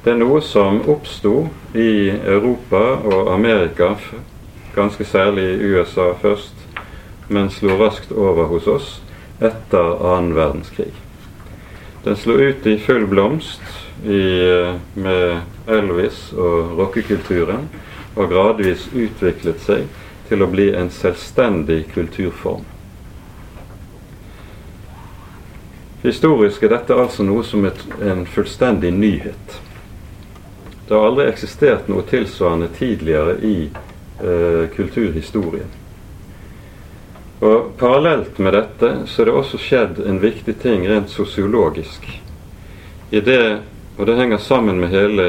Det 0.03 0.12
er 0.12 0.19
noe 0.19 0.43
som 0.43 0.84
oppsto 0.91 1.48
i 1.72 2.12
Europa 2.12 2.84
og 3.07 3.31
Amerika, 3.31 3.93
ganske 4.75 5.07
særlig 5.07 5.48
i 5.55 5.72
USA 5.72 6.12
først, 6.19 6.67
men 7.31 7.48
slo 7.48 7.79
raskt 7.79 8.12
over 8.12 8.51
hos 8.51 8.67
oss 8.67 8.93
etter 9.39 10.03
annen 10.03 10.36
verdenskrig. 10.36 10.91
Den 12.03 12.19
slo 12.19 12.36
ut 12.43 12.67
i 12.67 12.75
full 12.75 13.07
blomst 13.07 13.87
med 14.04 15.42
Elvis 15.68 16.20
og 16.38 16.77
rockekulturen, 16.77 17.70
og 18.16 18.30
gradvis 18.30 18.88
utviklet 18.94 19.62
seg 19.62 19.88
til 20.27 20.44
å 20.44 20.50
bli 20.51 20.70
en 20.75 20.89
selvstendig 20.94 21.86
kulturform. 21.94 22.66
Historisk 26.04 26.63
er 26.63 26.75
dette 26.75 26.96
altså 26.96 27.25
noe 27.25 27.44
som 27.44 27.66
et, 27.68 27.80
en 28.01 28.25
fullstendig 28.30 28.94
nyhet. 28.94 29.58
Det 30.88 30.96
har 30.96 31.10
aldri 31.10 31.25
eksistert 31.27 31.89
noe 31.92 32.06
tilsvarende 32.08 32.70
tidligere 32.77 33.34
i 33.44 33.58
eh, 33.68 34.63
kulturhistorien. 34.75 35.74
Og 37.39 37.74
Parallelt 37.77 38.39
med 38.42 38.56
dette 38.56 38.92
så 39.06 39.22
er 39.22 39.30
det 39.30 39.36
også 39.36 39.60
skjedd 39.62 40.00
en 40.08 40.22
viktig 40.22 40.56
ting 40.62 40.88
rent 40.89 41.12
sosiologisk. 41.13 42.08
I 43.12 43.20
det, 43.22 43.42
og 43.98 44.06
det 44.06 44.16
henger 44.18 44.38
sammen 44.38 44.80
med 44.80 44.94
hele 44.94 45.25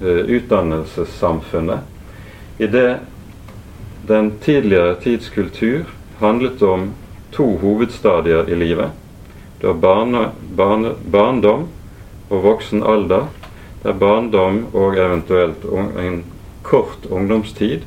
eh, 0.00 0.22
utdannelsessamfunnet. 0.38 1.80
I 2.58 2.66
det 2.66 2.98
den 4.06 4.30
tidligere 4.40 4.94
tids 5.02 5.28
kultur 5.34 5.84
handlet 6.20 6.62
om 6.62 6.92
to 7.34 7.56
hovedstadier 7.58 8.48
i 8.48 8.54
livet. 8.54 8.94
Det 9.60 9.66
var 9.66 9.80
barne, 9.82 10.28
barne, 10.54 10.94
barndom 11.10 11.66
og 12.28 12.42
voksen 12.42 12.82
alder 12.86 13.26
der 13.82 13.92
barndom 13.92 14.64
og 14.72 14.96
eventuelt 14.98 15.64
en 15.98 16.22
kort 16.62 17.06
ungdomstid 17.10 17.82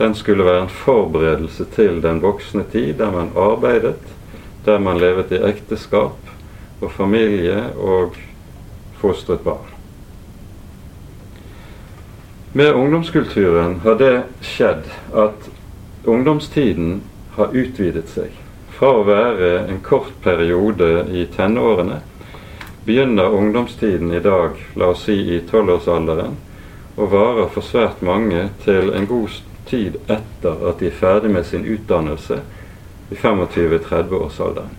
den 0.00 0.14
skulle 0.14 0.44
være 0.44 0.62
en 0.62 0.72
forberedelse 0.72 1.66
til 1.74 1.98
den 2.02 2.22
voksne 2.22 2.64
tid, 2.72 2.94
der 2.96 3.10
man 3.12 3.34
arbeidet, 3.36 4.00
der 4.64 4.78
man 4.78 4.96
levet 4.98 5.32
i 5.32 5.40
ekteskap 5.44 6.30
og 6.80 6.92
familie 6.92 7.66
og 7.76 8.16
fostret 9.00 9.44
barn. 9.44 9.72
Med 12.52 12.74
ungdomskulturen 12.74 13.80
har 13.84 13.94
det 13.94 14.22
skjedd 14.40 14.88
at 15.14 15.50
ungdomstiden 16.04 17.00
har 17.36 17.54
utvidet 17.54 18.08
seg. 18.10 18.34
Fra 18.74 18.90
å 18.96 19.04
være 19.06 19.50
en 19.68 19.78
kort 19.86 20.16
periode 20.24 21.04
i 21.14 21.26
tenårene 21.30 22.00
begynner 22.84 23.36
ungdomstiden 23.36 24.10
i 24.12 24.22
dag, 24.24 24.56
la 24.74 24.90
oss 24.90 25.04
si 25.06 25.14
i 25.36 25.40
tolvårsalderen, 25.46 26.34
og 26.96 27.12
varer 27.12 27.50
for 27.54 27.64
svært 27.64 28.02
mange 28.02 28.48
til 28.64 28.90
en 28.96 29.06
god 29.06 29.36
tid 29.70 30.00
etter 30.10 30.64
at 30.68 30.80
de 30.80 30.90
er 30.90 30.96
ferdig 30.96 31.30
med 31.30 31.46
sin 31.46 31.64
utdannelse 31.64 32.40
i 33.10 33.14
25-30-årsalderen. 33.14 34.74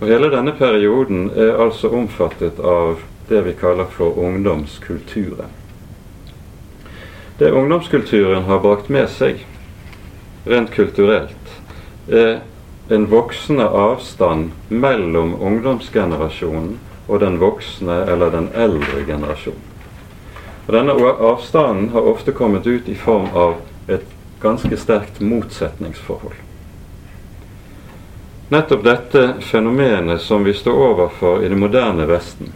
Og 0.00 0.08
Hele 0.08 0.30
denne 0.30 0.52
perioden 0.58 1.28
er 1.36 1.60
altså 1.62 1.88
omfattet 1.94 2.58
av 2.60 3.02
det 3.28 3.44
vi 3.46 3.52
kaller 3.56 3.86
for 3.90 4.18
ungdomskulturen. 4.18 5.52
Det 7.38 7.50
ungdomskulturen 7.50 8.44
har 8.46 8.60
brakt 8.62 8.90
med 8.90 9.08
seg, 9.10 9.40
rent 10.46 10.70
kulturelt, 10.74 11.54
er 12.08 12.42
en 12.92 13.06
voksende 13.10 13.64
avstand 13.64 14.52
mellom 14.68 15.34
ungdomsgenerasjonen 15.40 16.76
og 17.08 17.20
den 17.20 17.40
voksne 17.40 18.02
eller 18.12 18.30
den 18.34 18.50
eldre 18.54 19.06
generasjonen. 19.06 19.70
Og 20.66 20.72
Denne 20.72 20.94
avstanden 20.94 21.90
har 21.92 22.06
ofte 22.08 22.32
kommet 22.32 22.66
ut 22.66 22.88
i 22.88 22.94
form 22.96 23.28
av 23.36 23.56
et 23.88 24.06
ganske 24.40 24.76
sterkt 24.76 25.20
motsetningsforhold. 25.20 26.43
Nettopp 28.54 28.84
dette 28.86 29.22
fenomenet 29.42 30.22
som 30.22 30.44
vi 30.46 30.52
står 30.54 30.82
overfor 30.88 31.42
i 31.42 31.48
det 31.50 31.58
moderne 31.58 32.06
Vesten, 32.06 32.52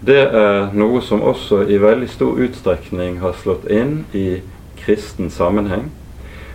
det 0.00 0.22
er 0.32 0.70
noe 0.78 1.02
som 1.04 1.20
også 1.26 1.64
i 1.68 1.76
veldig 1.82 2.08
stor 2.08 2.38
utstrekning 2.40 3.18
har 3.20 3.34
slått 3.36 3.66
inn 3.68 4.06
i 4.16 4.40
kristen 4.78 5.28
sammenheng, 5.34 5.90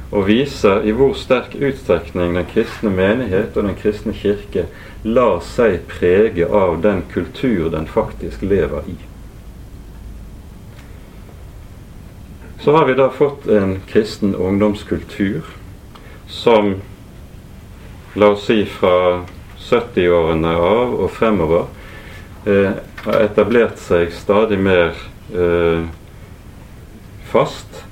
og 0.09 0.25
viser 0.29 0.85
i 0.87 0.93
hvor 0.97 1.13
sterk 1.17 1.53
utstrekning 1.57 2.37
den 2.37 2.47
kristne 2.49 2.89
menighet 2.93 3.57
og 3.57 3.67
den 3.67 3.77
kristne 3.77 4.13
kirke 4.17 4.65
lar 5.03 5.41
seg 5.45 5.83
prege 5.91 6.47
av 6.47 6.79
den 6.81 7.03
kultur 7.13 7.69
den 7.73 7.85
faktisk 7.85 8.45
lever 8.45 8.89
i. 8.89 8.97
Så 12.63 12.73
har 12.77 12.89
vi 12.89 12.97
da 12.97 13.11
fått 13.11 13.45
en 13.51 13.81
kristen 13.89 14.33
ungdomskultur 14.35 15.49
som, 16.31 16.77
la 18.15 18.33
oss 18.33 18.45
si 18.47 18.63
fra 18.69 19.23
70-årene 19.63 20.53
av 20.59 20.93
og 20.99 21.09
fremover, 21.11 21.65
eh, 22.45 22.75
har 23.05 23.23
etablert 23.23 23.79
seg 23.81 24.11
stadig 24.15 24.59
mer 24.59 24.93
eh, 25.33 25.87
fast 27.31 27.83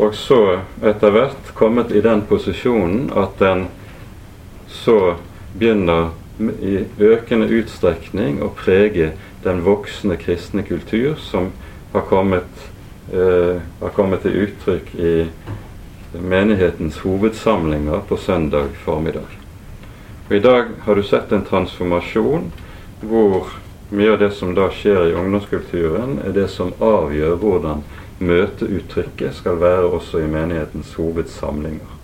og 0.00 0.14
så 0.16 0.40
etter 0.86 1.12
hvert 1.12 1.50
kommet 1.56 1.90
i 1.92 2.00
den 2.00 2.22
posisjonen 2.28 3.10
at 3.20 3.36
den 3.40 3.66
så 4.72 5.16
begynner 5.52 6.14
i 6.40 6.86
økende 7.04 7.50
utstrekning 7.52 8.38
å 8.40 8.48
prege 8.56 9.10
den 9.44 9.60
voksne 9.66 10.16
kristne 10.20 10.64
kultur 10.64 11.18
som 11.20 11.50
har 11.92 12.06
kommet, 12.08 12.48
eh, 13.12 13.60
har 13.80 13.92
kommet 13.92 14.22
til 14.24 14.46
uttrykk 14.46 14.94
i 14.94 15.14
menighetens 16.12 16.98
hovedsamlinger 16.98 18.00
på 18.08 18.16
søndag 18.16 18.74
formiddag. 18.84 19.38
Og 20.28 20.36
I 20.36 20.40
dag 20.40 20.64
har 20.84 20.94
du 20.94 21.02
sett 21.02 21.32
en 21.32 21.44
transformasjon 21.44 22.50
hvor 23.00 23.50
mye 23.90 24.12
av 24.12 24.18
det 24.18 24.30
som 24.30 24.54
da 24.54 24.68
skjer 24.70 25.08
i 25.10 25.14
ungdomskulturen, 25.18 26.20
er 26.26 26.34
det 26.34 26.48
som 26.52 26.74
avgjør 26.78 27.38
hvordan 27.42 27.82
møteuttrykket 28.20 29.34
skal 29.34 29.58
være 29.58 29.88
også 29.96 30.20
i 30.22 30.28
menighetens 30.30 30.92
hovedsamlinger. 30.94 31.96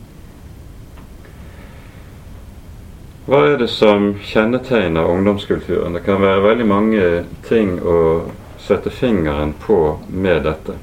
Hva 3.27 3.43
er 3.51 3.57
det 3.59 3.69
som 3.71 4.13
kjennetegner 4.23 5.07
ungdomskulturen? 5.11 5.95
Det 5.95 6.05
kan 6.07 6.23
være 6.23 6.45
veldig 6.45 6.67
mange 6.71 7.07
ting 7.49 7.79
å 7.83 7.97
sette 8.63 8.91
fingeren 8.91 9.55
på 9.67 9.99
med 10.11 10.45
dette. 10.47 10.77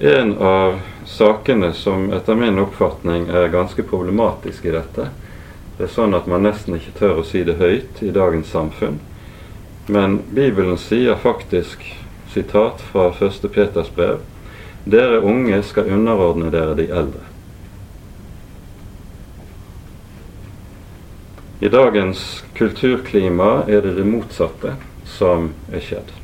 En 0.00 0.38
av 0.38 0.80
sakene 1.06 1.72
som 1.72 2.12
etter 2.12 2.34
min 2.34 2.58
oppfatning 2.58 3.24
er 3.34 3.48
ganske 3.50 3.82
problematisk 3.82 4.68
i 4.68 4.74
dette, 4.76 5.08
det 5.78 5.88
er 5.88 5.90
sånn 5.90 6.14
at 6.14 6.28
man 6.30 6.44
nesten 6.46 6.76
ikke 6.76 6.94
tør 7.00 7.16
å 7.18 7.24
si 7.26 7.42
det 7.46 7.56
høyt 7.58 7.98
i 8.06 8.12
dagens 8.14 8.52
samfunn, 8.54 9.00
men 9.90 10.20
Bibelen 10.30 10.78
sier 10.78 11.18
faktisk 11.18 11.82
sitat 12.30 12.84
fra 12.92 13.08
1. 13.10 13.48
Peters 13.50 13.90
brev. 13.96 14.20
Dere 14.86 15.18
unge 15.18 15.58
skal 15.66 15.90
underordne 15.90 16.52
dere 16.54 16.78
de 16.78 16.86
eldre. 16.94 17.24
I 21.58 21.74
dagens 21.74 22.44
kulturklima 22.54 23.64
er 23.66 23.82
det 23.82 23.96
det 23.98 24.06
motsatte 24.06 24.76
som 25.18 25.50
er 25.74 25.82
skjedd. 25.82 26.14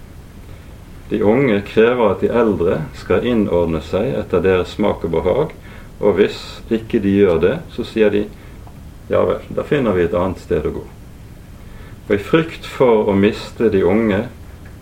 De 1.11 1.21
unge 1.23 1.61
krever 1.69 2.11
at 2.11 2.23
de 2.25 2.31
eldre 2.33 2.81
skal 2.97 3.27
innordne 3.29 3.83
seg 3.85 4.15
etter 4.17 4.41
deres 4.45 4.73
smak 4.79 5.05
og 5.05 5.13
behag, 5.19 5.53
og 6.01 6.17
hvis 6.19 6.39
ikke 6.73 7.01
de 7.05 7.13
gjør 7.19 7.41
det, 7.43 7.55
så 7.75 7.85
sier 7.87 8.13
de 8.15 8.25
ja 9.13 9.21
vel, 9.29 9.45
da 9.53 9.65
finner 9.69 9.93
vi 9.93 10.07
et 10.07 10.17
annet 10.17 10.41
sted 10.41 10.65
å 10.65 10.73
gå. 10.79 10.85
Og 12.09 12.15
i 12.17 12.21
frykt 12.21 12.65
for 12.69 13.09
å 13.09 13.17
miste 13.17 13.69
de 13.73 13.85
unge 13.85 14.25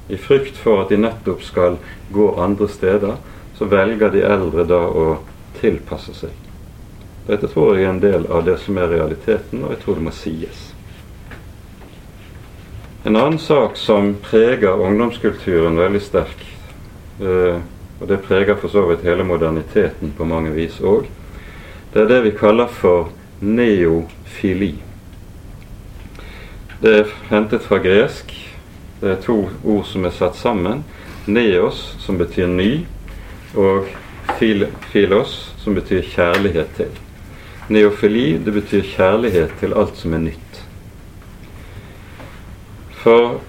i 0.09 0.19
frykt 0.19 0.59
for 0.59 0.83
at 0.83 0.91
de 0.95 0.99
nettopp 1.03 1.43
skal 1.47 1.79
gå 2.15 2.29
andre 2.39 2.69
steder, 2.71 3.19
så 3.59 3.69
velger 3.71 4.11
de 4.15 4.23
eldre 4.27 4.67
da 4.67 4.81
å 4.87 5.07
tilpasse 5.61 6.15
seg. 6.15 6.31
Dette 7.27 7.51
tror 7.51 7.77
jeg 7.77 7.87
er 7.87 7.93
en 7.93 8.03
del 8.03 8.27
av 8.27 8.47
det 8.47 8.59
som 8.63 8.79
er 8.79 8.91
realiteten, 8.91 9.63
og 9.63 9.75
jeg 9.75 9.83
tror 9.85 9.99
det 9.99 10.07
må 10.07 10.15
sies. 10.15 10.72
En 13.05 13.17
annen 13.17 13.39
sak 13.39 13.77
som 13.77 14.15
preger 14.23 14.81
ungdomskulturen 14.81 15.77
veldig 15.77 16.03
sterkt, 16.03 16.47
eh, 17.21 17.59
og 18.01 18.07
det 18.09 18.23
preger 18.27 18.59
for 18.59 18.71
så 18.71 18.85
vidt 18.89 19.03
hele 19.07 19.27
moderniteten 19.27 20.15
på 20.17 20.27
mange 20.27 20.55
vis 20.55 20.79
òg, 20.81 21.09
det 21.93 22.05
er 22.05 22.09
det 22.09 22.23
vi 22.29 22.37
kaller 22.39 22.71
for 22.71 23.11
neofili. 23.41 24.75
Det 26.83 26.95
er 27.01 27.13
hentet 27.31 27.63
fra 27.67 27.79
gresk 27.83 28.33
det 29.03 29.11
er 29.11 29.23
to 29.25 29.49
ord 29.67 29.87
som 29.91 30.05
er 30.07 30.13
satt 30.15 30.37
sammen. 30.39 30.85
Neos, 31.27 31.81
som 31.99 32.21
betyr 32.21 32.47
ny, 32.47 32.85
og 33.59 33.89
filos, 34.39 35.33
som 35.59 35.75
betyr 35.75 36.05
kjærlighet 36.07 36.71
til. 36.77 36.93
Neofili, 37.67 38.37
det 38.39 38.55
betyr 38.55 38.87
kjærlighet 38.93 39.57
til 39.59 39.75
alt 39.75 39.99
som 39.99 40.15
er 40.15 40.23
nytt. 40.29 40.52
For 43.03 43.41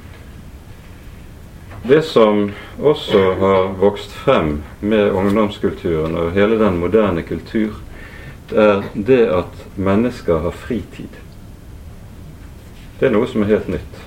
det 1.83 2.01
som 2.01 2.51
også 2.81 3.33
har 3.33 3.73
vokst 3.77 4.11
frem 4.11 4.63
med 4.79 5.11
ungdomskulturen 5.11 6.15
og 6.17 6.31
hele 6.33 6.57
den 6.57 6.79
moderne 6.81 7.21
kultur, 7.21 7.75
det 8.49 8.63
er 8.63 8.81
det 8.93 9.19
at 9.29 9.61
mennesker 9.75 10.39
har 10.47 10.55
fritid. 10.57 11.19
Det 12.99 13.09
er 13.09 13.13
noe 13.13 13.27
som 13.29 13.43
er 13.43 13.51
helt 13.51 13.69
nytt. 13.75 13.99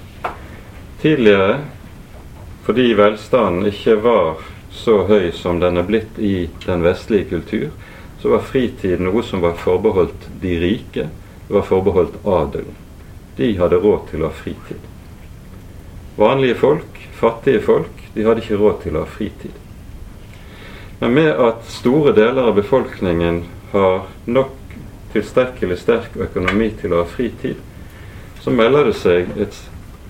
Tidligere, 1.03 1.61
fordi 2.67 2.89
velstanden 2.99 3.71
ikke 3.71 3.97
var 4.03 4.43
så 4.75 5.03
høy 5.07 5.31
som 5.37 5.61
den 5.63 5.79
er 5.79 5.87
blitt 5.87 6.19
i 6.19 6.49
den 6.67 6.83
vestlige 6.83 7.31
kultur, 7.37 7.71
så 8.19 8.35
var 8.35 8.45
fritid 8.51 8.99
noe 9.05 9.23
som 9.23 9.45
var 9.45 9.55
forbeholdt 9.61 10.27
de 10.43 10.59
rike. 10.59 11.07
Det 11.47 11.55
var 11.55 11.71
forbeholdt 11.71 12.19
adelen. 12.25 12.75
De 13.37 13.55
hadde 13.61 13.79
råd 13.79 14.09
til 14.11 14.25
å 14.25 14.33
ha 14.33 14.43
fritid. 14.43 14.96
Vanlige 16.17 16.55
folk, 16.55 17.09
fattige 17.13 17.61
folk, 17.61 17.93
de 18.15 18.25
hadde 18.25 18.41
ikke 18.41 18.57
råd 18.57 18.79
til 18.83 18.97
å 18.97 19.05
ha 19.05 19.11
fritid. 19.11 19.57
Men 21.01 21.13
med 21.13 21.43
at 21.45 21.67
store 21.69 22.15
deler 22.17 22.49
av 22.49 22.57
befolkningen 22.57 23.43
har 23.75 24.07
nok 24.25 24.55
tilstrekkelig 25.13 25.77
sterk 25.83 26.17
økonomi 26.17 26.71
til 26.81 26.95
å 26.95 27.03
ha 27.03 27.09
fritid, 27.11 27.61
så 28.41 28.55
melder 28.55 28.89
det 28.89 28.95
seg 28.97 29.37
et 29.37 29.59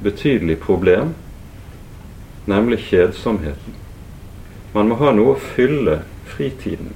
betydelig 0.04 0.60
problem, 0.62 1.16
nemlig 2.46 2.84
kjedsomheten. 2.86 3.74
Man 4.76 4.92
må 4.92 5.00
ha 5.00 5.10
noe 5.16 5.34
å 5.34 5.40
fylle 5.54 6.02
fritiden 6.28 6.90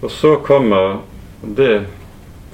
Og 0.00 0.12
så 0.14 0.36
kommer 0.46 1.00
det 1.42 1.88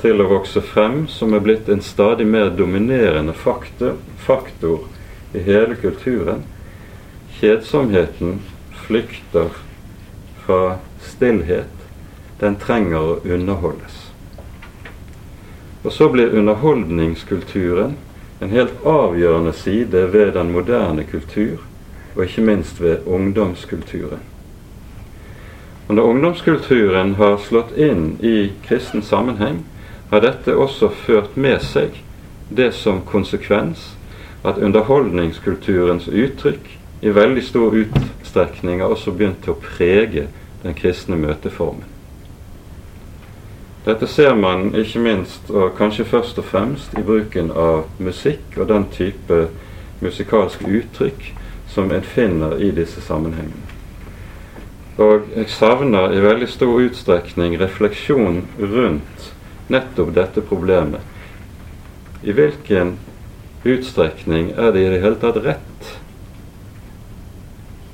til 0.01 0.23
å 0.23 0.29
vokse 0.31 0.63
frem 0.65 1.05
som 1.13 1.35
er 1.37 1.43
blitt 1.45 1.69
en 1.69 1.83
stadig 1.85 2.27
mer 2.27 2.51
dominerende 2.57 3.35
faktor, 3.37 3.99
faktor 4.27 4.87
i 5.37 5.43
hele 5.43 5.75
kulturen. 5.75 6.43
Kjedsomheten 7.41 8.41
flykter 8.87 9.49
fra 10.47 10.77
stillhet. 11.01 11.73
Den 12.41 12.57
trenger 12.57 13.01
å 13.01 13.19
underholdes. 13.25 14.01
Og 15.83 15.93
så 15.93 16.09
blir 16.09 16.35
underholdningskulturen 16.35 17.97
en 18.41 18.51
helt 18.53 18.85
avgjørende 18.85 19.53
side 19.53 20.07
ved 20.13 20.33
den 20.37 20.53
moderne 20.53 21.05
kultur, 21.05 21.63
og 22.17 22.25
ikke 22.25 22.43
minst 22.45 22.81
ved 22.81 23.07
ungdomskulturen. 23.07 24.25
Og 25.89 25.95
Når 25.95 26.03
ungdomskulturen 26.03 27.15
har 27.15 27.37
slått 27.39 27.77
inn 27.77 28.17
i 28.21 28.51
kristen 28.67 29.03
sammenheng, 29.03 29.63
har 30.11 30.21
dette 30.21 30.57
også 30.57 30.89
ført 30.89 31.37
med 31.37 31.63
seg 31.63 32.03
det 32.49 32.73
som 32.75 33.01
konsekvens 33.07 33.97
at 34.45 34.59
underholdningskulturens 34.59 36.09
uttrykk 36.09 36.73
i 37.01 37.13
veldig 37.13 37.45
stor 37.45 37.75
utstrekning 37.77 38.81
har 38.81 38.93
også 38.93 39.13
begynt 39.13 39.49
å 39.49 39.59
prege 39.61 40.27
den 40.63 40.75
kristne 40.75 41.17
møteformen. 41.21 41.85
Dette 43.87 44.09
ser 44.11 44.35
man 44.35 44.73
ikke 44.75 44.99
minst, 44.99 45.51
og 45.51 45.77
kanskje 45.79 46.09
først 46.11 46.41
og 46.43 46.49
fremst, 46.49 46.97
i 46.99 47.05
bruken 47.07 47.53
av 47.55 47.85
musikk 48.03 48.57
og 48.59 48.67
den 48.73 48.89
type 48.91 49.45
musikalsk 50.03 50.65
uttrykk 50.67 51.29
som 51.71 51.93
en 51.95 52.03
finner 52.03 52.59
i 52.59 52.73
disse 52.75 53.01
sammenhengene. 53.01 53.63
Og 54.99 55.29
jeg 55.37 55.53
savner 55.53 56.15
i 56.17 56.23
veldig 56.25 56.49
stor 56.49 56.81
utstrekning 56.81 57.59
refleksjon 57.61 58.41
rundt 58.59 59.31
nettopp 59.69 60.15
dette 60.17 60.41
problemet. 60.41 61.05
I 62.25 62.33
hvilken 62.33 62.97
utstrekning 63.75 64.53
er 64.57 64.73
det 64.73 64.83
i 64.85 64.91
det 64.95 65.03
hele 65.03 65.19
tatt 65.21 65.39
rett 65.45 65.93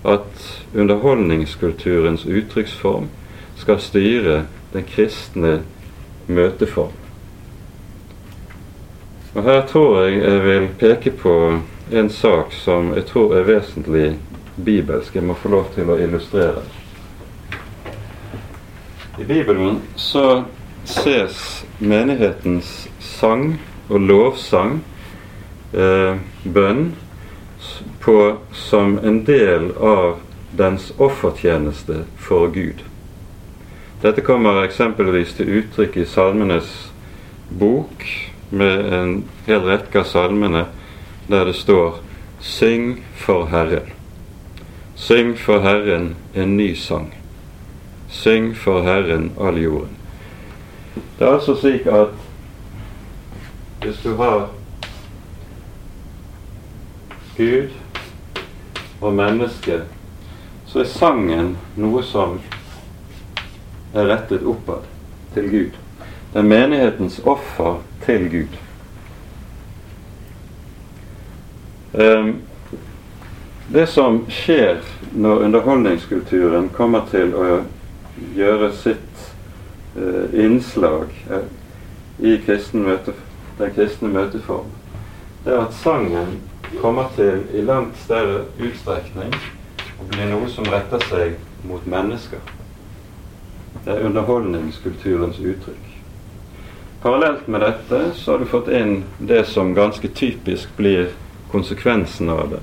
at 0.02 0.46
underholdningskulturens 0.74 2.24
uttrykksform 2.26 3.06
skal 3.56 3.78
styre 3.80 4.42
den 4.72 4.84
kristne 4.88 5.60
møteform. 6.26 6.98
Og 9.34 9.42
Her 9.42 9.62
tror 9.66 10.02
jeg 10.02 10.22
jeg 10.22 10.44
vil 10.44 10.68
peke 10.78 11.10
på 11.10 11.34
en 11.92 12.10
sak 12.10 12.52
som 12.52 12.92
jeg 12.94 13.06
tror 13.08 13.36
er 13.36 13.48
vesentlig 13.48 14.18
bibelsk. 14.64 15.14
Jeg 15.14 15.24
må 15.24 15.34
få 15.34 15.48
lov 15.48 15.70
til 15.74 15.88
å 15.88 15.96
illustrere. 15.96 16.64
I 19.20 19.24
Bibelen 19.24 19.80
så 19.96 20.42
ses 20.84 21.64
menighetens 21.78 22.88
sang 23.00 23.60
og 23.88 24.00
lovsang, 24.00 24.80
eh, 25.72 26.16
bønn, 26.44 26.92
på 28.00 28.36
som 28.52 28.98
en 28.98 29.24
del 29.24 29.70
av 29.78 30.18
dens 30.50 30.90
offertjeneste 30.98 32.02
for 32.18 32.50
Gud. 32.52 32.82
Dette 34.02 34.24
kommer 34.26 34.64
eksempelvis 34.64 35.36
til 35.38 35.52
uttrykk 35.60 36.00
i 36.02 36.06
Salmenes 36.08 36.72
bok, 37.48 38.02
med 38.50 38.92
en 38.92 39.12
hel 39.46 39.62
rekke 39.64 40.02
av 40.02 40.08
salmene 40.10 40.66
der 41.28 41.44
det 41.48 41.54
står 41.56 42.00
'Syng 42.40 43.04
for 43.14 43.46
Herren'. 43.46 43.92
Syng 44.96 45.38
for 45.38 45.60
Herren 45.60 46.16
en 46.34 46.56
ny 46.56 46.74
sang. 46.74 47.14
Syng 48.08 48.54
for 48.54 48.82
Herren 48.82 49.32
all 49.40 49.62
jorden. 49.62 49.96
Det 51.18 51.26
er 51.26 51.32
altså 51.32 51.54
slik 51.54 51.86
at 51.86 52.08
hvis 53.82 54.02
du 54.04 54.16
har 54.16 54.48
Gud 57.36 57.68
og 59.00 59.14
menneske, 59.14 59.80
så 60.66 60.82
er 60.82 60.90
sangen 60.90 61.54
noe 61.76 62.02
som 62.04 62.38
er 63.94 64.08
rettet 64.08 64.44
oppad 64.48 64.84
til 65.34 65.48
Gud. 65.50 65.80
Det 66.32 66.40
er 66.40 66.48
menighetens 66.48 67.20
offer 67.24 67.80
til 68.04 68.28
Gud. 68.32 68.60
Ehm, 71.94 72.36
det 73.72 73.86
som 73.88 74.22
skjer 74.28 74.80
når 75.12 75.44
underholdningskulturen 75.48 76.68
kommer 76.72 77.04
til 77.10 77.34
å 77.36 77.48
gjøre 78.36 78.72
sitt 78.76 79.26
eh, 79.96 80.40
innslag 80.44 81.12
eh, 81.30 81.50
i 82.20 82.38
kristen 82.44 82.84
møte, 82.86 83.16
den 83.58 83.72
kristne 83.76 84.08
møteform, 84.12 84.72
det 85.44 85.52
er 85.52 85.66
at 85.66 85.76
sangen 85.80 86.40
kommer 86.80 87.08
til 87.16 87.42
i 87.54 87.62
langt 87.66 87.98
større 88.04 88.44
utstrekning 88.58 89.34
å 90.00 90.08
bli 90.10 90.26
noe 90.30 90.48
som 90.50 90.68
retter 90.70 91.02
seg 91.10 91.38
mot 91.68 91.86
mennesker. 91.86 92.40
Det 93.84 93.94
er 93.94 94.06
underholdningskulturens 94.06 95.40
uttrykk. 95.40 95.88
Parallelt 97.02 97.48
med 97.48 97.60
dette 97.60 98.02
så 98.14 98.32
har 98.32 98.38
du 98.38 98.46
fått 98.46 98.68
inn 98.70 99.02
det 99.18 99.44
som 99.50 99.74
ganske 99.74 100.08
typisk 100.08 100.76
blir 100.76 101.10
konsekvensen 101.50 102.30
av 102.30 102.52
det. 102.54 102.60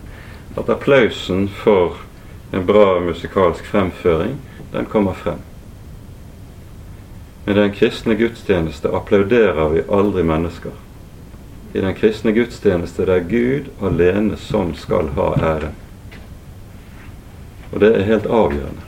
At 0.57 0.69
applausen 0.69 1.49
for 1.63 1.99
en 2.51 2.65
bra 2.65 2.99
musikalsk 3.03 3.65
fremføring, 3.65 4.37
den 4.71 4.85
kommer 4.85 5.13
frem. 5.13 5.43
Med 7.45 7.55
den 7.55 7.73
kristne 7.73 8.15
gudstjeneste 8.15 8.91
applauderer 8.95 9.69
vi 9.69 9.83
aldri 9.89 10.23
mennesker. 10.23 10.71
I 11.73 11.81
den 11.81 11.93
kristne 11.93 12.31
gudstjeneste 12.33 13.05
det 13.05 13.15
er 13.15 13.25
Gud 13.29 13.67
alene 13.85 14.37
som 14.41 14.71
skal 14.73 15.11
ha 15.13 15.33
æren. 15.37 15.75
Og 17.69 17.83
det 17.83 17.91
er 17.93 18.07
helt 18.07 18.25
avgjørende. 18.25 18.85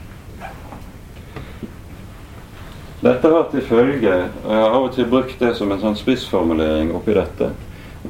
Dette 3.02 3.30
har 3.30 3.46
til 3.50 3.62
følge 3.66 4.10
Jeg 4.10 4.30
har 4.46 4.74
av 4.74 4.84
og 4.88 4.92
til 4.94 5.06
brukt 5.10 5.38
det 5.42 5.52
som 5.58 5.70
en 5.70 5.80
sånn 5.82 5.98
spissformulering 5.98 6.90
oppi 6.94 7.14
dette. 7.14 7.52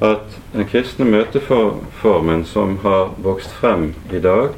At 0.00 0.36
den 0.54 0.68
kristne 0.68 1.04
møteformen 1.04 2.44
som 2.48 2.78
har 2.84 3.12
vokst 3.24 3.52
frem 3.60 3.90
i 4.12 4.20
dag, 4.24 4.56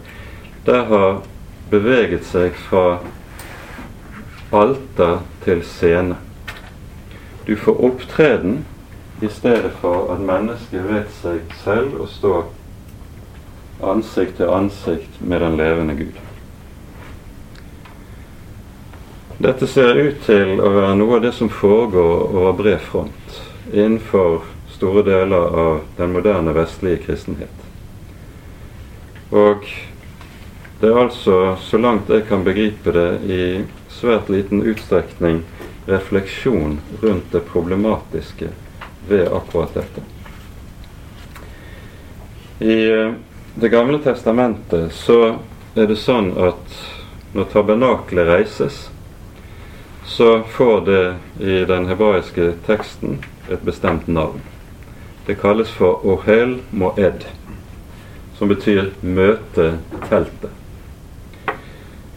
der 0.67 0.87
har 0.91 1.21
beveget 1.71 2.27
seg 2.27 2.55
fra 2.69 3.01
alter 4.55 5.25
til 5.43 5.63
scene. 5.67 6.21
Du 7.47 7.57
får 7.59 7.83
opptreden 7.91 8.63
i 9.21 9.29
stedet 9.29 9.73
for 9.81 10.13
at 10.15 10.21
mennesket 10.21 10.87
vet 10.89 11.11
seg 11.21 11.55
selv 11.63 12.01
å 12.03 12.07
stå 12.11 12.35
ansikt 13.85 14.39
til 14.39 14.51
ansikt 14.51 15.21
med 15.21 15.43
den 15.45 15.59
levende 15.61 15.95
Gud. 15.99 16.19
Dette 19.39 19.67
ser 19.67 19.99
ut 19.99 20.21
til 20.27 20.61
å 20.63 20.71
være 20.71 20.95
noe 20.99 21.19
av 21.19 21.25
det 21.25 21.35
som 21.35 21.51
foregår 21.51 22.27
over 22.35 22.53
bred 22.59 22.83
front 22.83 23.41
innenfor 23.73 24.45
store 24.75 25.03
deler 25.07 25.57
av 25.65 25.81
den 25.97 26.15
moderne 26.15 26.55
vestlige 26.55 27.03
kristenhet. 27.07 27.65
Og 29.35 29.67
det 30.81 30.91
er 30.91 31.01
altså, 31.01 31.57
så 31.61 31.79
langt 31.81 32.11
jeg 32.13 32.27
kan 32.29 32.45
begripe 32.47 32.93
det, 32.95 33.09
i 33.27 33.41
svært 33.91 34.31
liten 34.31 34.63
utstrekning 34.63 35.43
refleksjon 35.87 36.79
rundt 37.03 37.33
det 37.33 37.43
problematiske 37.49 38.51
ved 39.09 39.29
akkurat 39.33 39.75
dette. 39.75 40.01
I 42.59 42.91
eh, 42.91 43.13
Det 43.55 43.69
gamle 43.69 43.99
testamentet 44.03 44.93
så 44.93 45.37
er 45.79 45.87
det 45.87 45.95
sånn 46.03 46.33
at 46.43 46.73
når 47.35 47.47
tabernaklet 47.53 48.27
reises, 48.27 48.89
så 50.07 50.43
får 50.57 50.81
det 50.89 51.05
i 51.39 51.61
den 51.69 51.87
hebraiske 51.87 52.49
teksten 52.67 53.21
et 53.47 53.63
bestemt 53.63 54.09
navn. 54.11 54.43
Det 55.27 55.39
kalles 55.39 55.71
for 55.71 56.03
ohel 56.03 56.59
moed, 56.71 57.25
som 58.39 58.51
betyr 58.51 58.91
møte 59.07 59.77
teltet. 60.09 60.51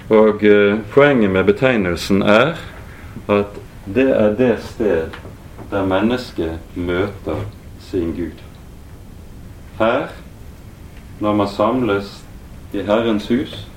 Og 0.10 0.43
eh, 0.43 0.82
poenget 0.93 1.32
med 1.32 1.45
betegnelsen 1.54 2.21
er 2.26 2.58
at 3.28 3.58
det 3.86 4.10
er 4.12 4.36
det 4.39 4.54
sted 4.63 5.17
der 5.71 5.86
mennesket 5.86 6.60
møter 6.75 7.41
sin 7.80 8.12
Gud. 8.15 8.43
Her, 9.80 10.08
når 11.19 11.34
man 11.34 11.47
samles 11.47 12.23
i 12.73 12.82
Herrens 12.82 13.27
hus, 13.27 13.67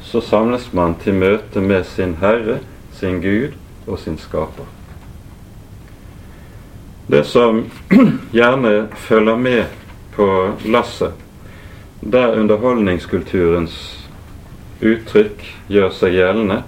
så 0.00 0.20
samles 0.20 0.72
man 0.72 0.94
til 1.02 1.14
møte 1.14 1.60
med 1.60 1.84
sin 1.84 2.16
Herre, 2.20 2.58
sin 2.92 3.20
Gud 3.20 3.52
og 3.86 3.98
sin 3.98 4.18
Skaper. 4.18 4.66
Det 7.10 7.26
som 7.26 7.70
gjerne 8.32 8.88
følger 8.96 9.36
med 9.36 9.64
på 10.12 10.52
lasset, 10.64 11.12
der 12.00 12.40
underholdningskulturens 12.40 13.76
uttrykk 14.82 15.44
gjør 15.68 15.92
seg 15.94 16.18
gjeldende, 16.18 16.62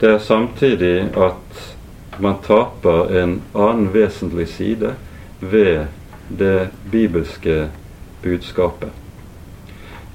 det 0.00 0.10
er 0.10 0.18
samtidig 0.22 1.08
at 1.16 1.75
man 2.20 2.38
taper 2.46 3.18
en 3.18 3.40
annen 3.52 3.92
vesentlig 3.92 4.48
side 4.48 4.94
ved 5.40 5.86
det 6.28 6.68
bibelske 6.90 7.68
budskapet. 8.22 8.90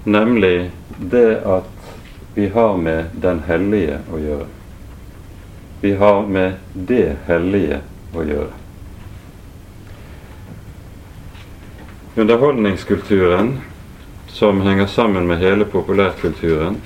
Nemlig 0.03 0.71
det 0.97 1.41
at 1.45 1.69
vi 2.33 2.47
har 2.49 2.77
med 2.77 3.05
Den 3.13 3.43
hellige 3.47 3.99
å 4.13 4.19
gjøre. 4.19 4.47
Vi 5.81 5.93
har 5.95 6.27
med 6.27 6.53
det 6.73 7.15
hellige 7.27 7.81
å 8.15 8.23
gjøre. 8.23 8.53
Underholdningskulturen, 12.15 13.59
som 14.27 14.61
henger 14.61 14.87
sammen 14.87 15.27
med 15.27 15.39
hele 15.39 15.65
populærkulturen, 15.65 16.77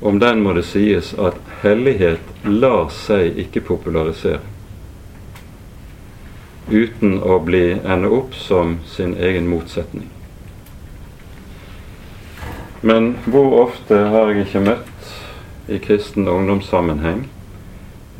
om 0.00 0.18
den 0.18 0.42
må 0.42 0.52
det 0.54 0.66
sies 0.68 1.14
at 1.18 1.38
hellighet 1.62 2.44
lar 2.44 2.88
seg 2.94 3.38
ikke 3.46 3.64
popularisere 3.66 4.44
uten 6.68 7.16
å 7.24 7.38
bli 7.40 7.78
ende 7.80 8.10
opp 8.12 8.34
som 8.36 8.78
sin 8.86 9.14
egen 9.16 9.48
motsetning. 9.48 10.10
Men 12.80 13.14
hvor 13.24 13.54
ofte 13.62 13.96
har 14.12 14.30
jeg 14.30 14.46
ikke 14.46 14.64
møtt 14.66 15.08
i 15.68 15.80
kristen 15.82 16.28
ungdomssammenheng 16.28 17.24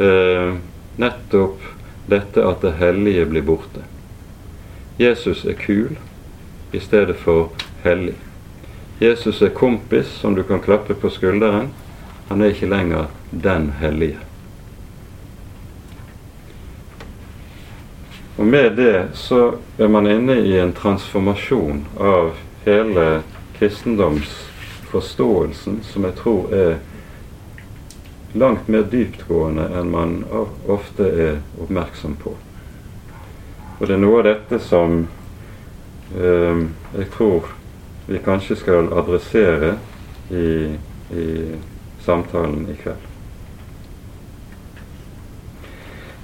eh, 0.00 0.56
nettopp 0.96 1.62
dette 2.08 2.44
at 2.44 2.64
det 2.64 2.74
hellige 2.80 3.26
blir 3.28 3.44
borte. 3.46 3.84
Jesus 4.98 5.44
er 5.44 5.60
kul 5.60 5.94
i 6.72 6.80
stedet 6.80 7.16
for 7.20 7.52
hellig. 7.84 8.16
Jesus 8.98 9.42
er 9.42 9.48
kompis 9.48 10.06
som 10.06 10.34
du 10.34 10.42
kan 10.42 10.61
klappe 10.61 10.94
på 10.94 11.11
skulderen. 11.11 11.68
Han 12.28 12.42
er 12.42 12.46
ikke 12.50 12.66
lenger 12.66 13.06
den 13.30 13.72
hellige. 13.78 14.18
Og 18.38 18.46
med 18.46 18.76
det 18.76 19.08
så 19.14 19.54
er 19.78 19.88
man 19.88 20.06
inne 20.06 20.32
i 20.42 20.58
en 20.58 20.72
transformasjon 20.72 21.87
av 21.98 22.30
hele 22.64 23.22
kristendomsforståelsen, 23.58 25.80
som 25.82 26.04
jeg 26.06 26.14
tror 26.18 26.54
er 26.54 26.78
langt 28.38 28.68
mer 28.68 28.82
dyptgående 28.82 29.68
enn 29.78 29.90
man 29.90 30.24
ofte 30.66 31.02
er 31.02 31.38
oppmerksom 31.58 32.16
på. 32.22 32.30
Og 33.78 33.87
det 33.87 33.94
er 33.94 33.98
noe 34.02 34.18
av 34.20 34.24
dette 34.26 34.58
som 34.62 35.08
eh, 36.14 36.58
jeg 36.98 37.11
tror 37.14 37.57
vi 38.08 38.18
kanskje 38.24 38.56
skal 38.56 38.92
adressere 38.92 39.74
i, 40.30 40.76
i 41.12 41.26
samtalen 42.00 42.66
i 42.72 42.76
kveld. 42.82 43.04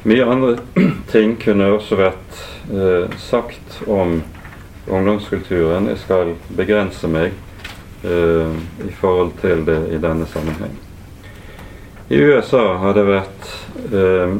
Mye 0.04 0.24
andre 0.24 0.56
ting 1.12 1.36
kunne 1.40 1.68
også 1.76 1.98
vært 2.00 2.40
eh, 2.72 3.12
sagt 3.20 3.82
om 3.84 4.18
ungdomskulturen. 4.88 5.90
Jeg 5.92 6.00
skal 6.06 6.32
begrense 6.56 7.08
meg 7.08 7.36
eh, 8.04 8.56
i 8.84 8.92
forhold 9.00 9.36
til 9.44 9.64
det 9.68 9.78
i 9.92 10.00
denne 10.00 10.28
sammenheng. 10.32 10.76
I 12.08 12.20
USA 12.20 12.64
har 12.80 12.96
det 12.96 13.06
vært 13.08 13.52
eh, 13.92 14.36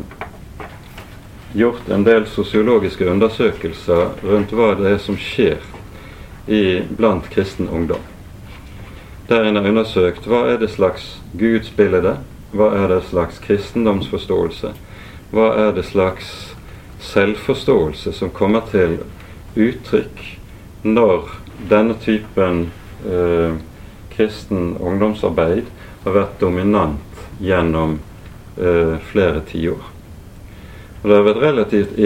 gjort 1.61 1.92
en 1.92 2.09
del 2.09 2.24
sosiologiske 2.28 3.09
undersøkelser 3.09 4.20
rundt 4.24 4.52
hva 4.57 4.72
det 4.80 4.96
er 4.96 5.00
som 5.00 5.16
skjer 5.20 5.61
i, 6.46 6.83
blant 6.96 7.30
kristen 7.30 7.68
ungdom. 7.68 8.02
Der 9.28 9.44
en 9.44 9.57
har 9.57 9.68
undersøkt 9.68 10.26
hva 10.28 10.44
er 10.52 10.59
det 10.61 10.70
slags 10.74 11.14
gudsbilde, 11.33 12.18
hva 12.52 12.70
er 12.76 12.90
det 12.92 13.02
slags 13.09 13.40
kristendomsforståelse, 13.44 14.74
hva 15.33 15.46
er 15.59 15.72
det 15.76 15.87
slags 15.88 16.54
selvforståelse 17.04 18.12
som 18.12 18.33
kommer 18.33 18.64
til 18.70 18.98
uttrykk 19.57 20.20
når 20.85 21.33
denne 21.70 21.96
typen 22.04 22.66
eh, 23.09 23.57
kristen 24.12 24.74
ungdomsarbeid 24.76 25.70
har 26.04 26.16
vært 26.16 26.38
dominant 26.40 27.24
gjennom 27.40 27.98
eh, 28.61 28.96
flere 29.11 29.40
tiår. 29.48 29.90
Og 31.02 31.09
det 31.11 31.16
har 31.16 31.26
vært 31.26 31.42
relativt 31.42 31.96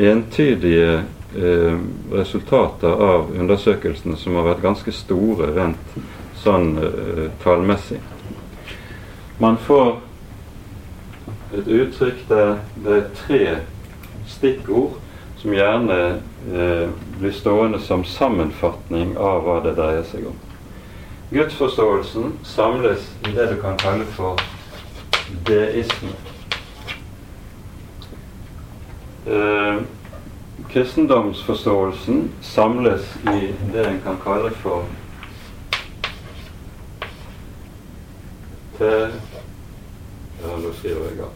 entydige 0.00 1.04
eh, 1.34 1.78
resultater 2.12 2.88
av 2.88 3.32
undersøkelsene 3.34 4.16
som 4.20 4.36
har 4.38 4.50
vært 4.50 4.64
ganske 4.64 4.92
store 4.94 5.50
rent 5.56 5.96
sånn 6.42 6.76
eh, 6.78 7.24
tallmessig. 7.42 8.00
Man 9.42 9.58
får 9.66 9.96
et 11.56 11.68
uttrykk 11.68 12.22
der 12.28 12.54
det 12.84 12.94
er 12.96 13.10
tre 13.20 13.42
stikkord 14.30 15.00
som 15.40 15.54
gjerne 15.54 15.98
eh, 16.52 16.86
blir 17.18 17.34
stående 17.36 17.80
som 17.82 18.04
sammenfatning 18.04 19.16
av 19.18 19.44
hva 19.46 19.60
det 19.64 19.76
dreier 19.78 20.06
seg 20.08 20.28
om. 20.30 20.38
Gudsforståelsen 21.30 22.38
samles 22.46 23.10
i 23.26 23.34
det 23.34 23.50
du 23.50 23.60
kan 23.60 23.78
kalle 23.82 24.06
for 24.16 24.38
deisme. 25.46 26.14
eh, 29.26 29.76
kristendomsforståelsen 30.70 32.30
samles 32.40 33.02
i 33.24 33.54
det 33.72 33.86
en 33.86 34.00
kan 34.04 34.16
kalle 34.24 34.50
for 34.62 34.84
te, 38.78 39.10
ja, 40.42 40.56
nå 40.62 40.72
skriver 40.78 41.04
jeg. 41.16 41.26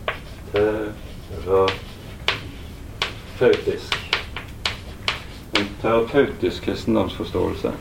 Terapeutisk. 3.40 3.94
En 5.56 5.68
terapeutisk 5.82 6.62
kristendomsforståelse. 6.62 7.72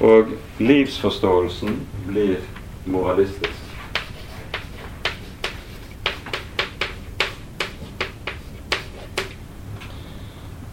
Og 0.00 0.26
livsforståelsen 0.58 1.86
blir 2.06 2.36
moralistisk. 2.86 3.63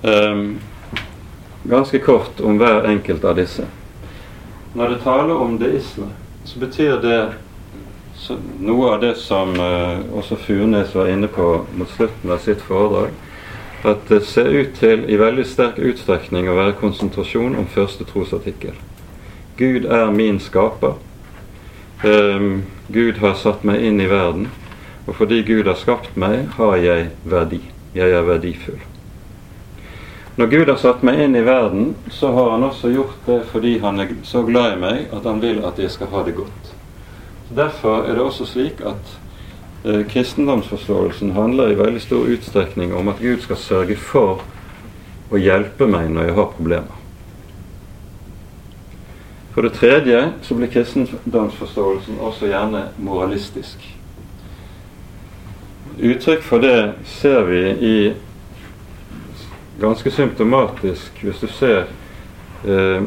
Um, 0.01 0.59
ganske 1.63 1.99
kort 1.99 2.39
om 2.39 2.57
hver 2.57 2.87
enkelt 2.89 3.23
av 3.23 3.35
disse. 3.37 3.67
Når 4.73 4.89
det 4.89 5.01
taler 5.03 5.35
om 5.35 5.57
deisme, 5.59 6.07
så 6.43 6.59
betyr 6.59 7.01
det 7.03 7.19
så, 8.17 8.37
noe 8.59 8.95
av 8.95 9.01
det 9.01 9.13
som 9.21 9.53
uh, 9.59 10.01
også 10.17 10.37
Furnes 10.41 10.95
var 10.95 11.09
inne 11.11 11.29
på 11.29 11.45
mot 11.77 11.89
slutten 11.89 12.33
av 12.33 12.41
sitt 12.41 12.61
foredrag, 12.65 13.13
at 13.85 14.05
det 14.09 14.23
ser 14.29 14.49
ut 14.49 14.75
til 14.77 15.05
i 15.09 15.17
veldig 15.17 15.45
sterk 15.49 15.77
utstrekning 15.81 16.49
å 16.49 16.57
være 16.57 16.77
konsentrasjon 16.81 17.57
om 17.57 17.69
første 17.69 18.05
trosartikkel. 18.09 18.77
Gud 19.57 19.85
er 19.85 20.13
min 20.13 20.39
skaper. 20.41 20.97
Um, 22.01 22.63
Gud 22.89 23.21
har 23.21 23.37
satt 23.37 23.65
meg 23.65 23.85
inn 23.85 24.01
i 24.01 24.09
verden, 24.09 24.49
og 25.05 25.17
fordi 25.17 25.43
Gud 25.45 25.69
har 25.69 25.77
skapt 25.77 26.17
meg, 26.17 26.47
har 26.57 26.77
jeg 26.81 27.11
verdi. 27.25 27.61
Jeg 27.93 28.17
er 28.17 28.25
verdifull. 28.25 28.90
Når 30.35 30.47
Gud 30.47 30.69
har 30.69 30.77
satt 30.79 31.01
meg 31.03 31.19
inn 31.19 31.35
i 31.35 31.43
verden, 31.43 31.95
så 32.09 32.31
har 32.31 32.53
han 32.53 32.63
også 32.63 32.91
gjort 32.93 33.25
det 33.25 33.41
fordi 33.51 33.73
han 33.83 33.99
er 33.99 34.13
så 34.23 34.45
glad 34.47 34.77
i 34.77 34.79
meg 34.79 35.11
at 35.11 35.27
han 35.27 35.41
vil 35.43 35.59
at 35.67 35.79
jeg 35.79 35.91
skal 35.91 36.07
ha 36.13 36.23
det 36.23 36.37
godt. 36.37 36.71
Derfor 37.51 38.05
er 38.07 38.15
det 38.15 38.23
også 38.23 38.47
slik 38.47 38.79
at 38.79 39.11
eh, 39.83 40.05
kristendomsforståelsen 40.07 41.35
handler 41.35 41.73
i 41.73 41.79
veldig 41.79 42.01
stor 42.01 42.31
utstrekning 42.31 42.95
om 42.95 43.11
at 43.11 43.19
Gud 43.19 43.43
skal 43.43 43.59
sørge 43.59 43.99
for 43.99 44.45
å 45.31 45.39
hjelpe 45.39 45.87
meg 45.87 46.07
når 46.15 46.29
jeg 46.29 46.39
har 46.39 46.51
problemer. 46.55 46.97
For 49.51 49.67
det 49.67 49.75
tredje 49.75 50.23
så 50.47 50.55
blir 50.55 50.71
kristendomsforståelsen 50.71 52.23
også 52.23 52.47
gjerne 52.47 52.85
moralistisk. 53.03 53.83
Uttrykk 55.99 56.43
for 56.47 56.63
det 56.63 56.93
ser 57.19 57.43
vi 57.51 57.63
i 57.83 57.95
ganske 59.81 60.11
symptomatisk 60.11 61.23
hvis 61.25 61.41
du 61.41 61.47
ser 61.51 61.89
eh, 62.67 63.03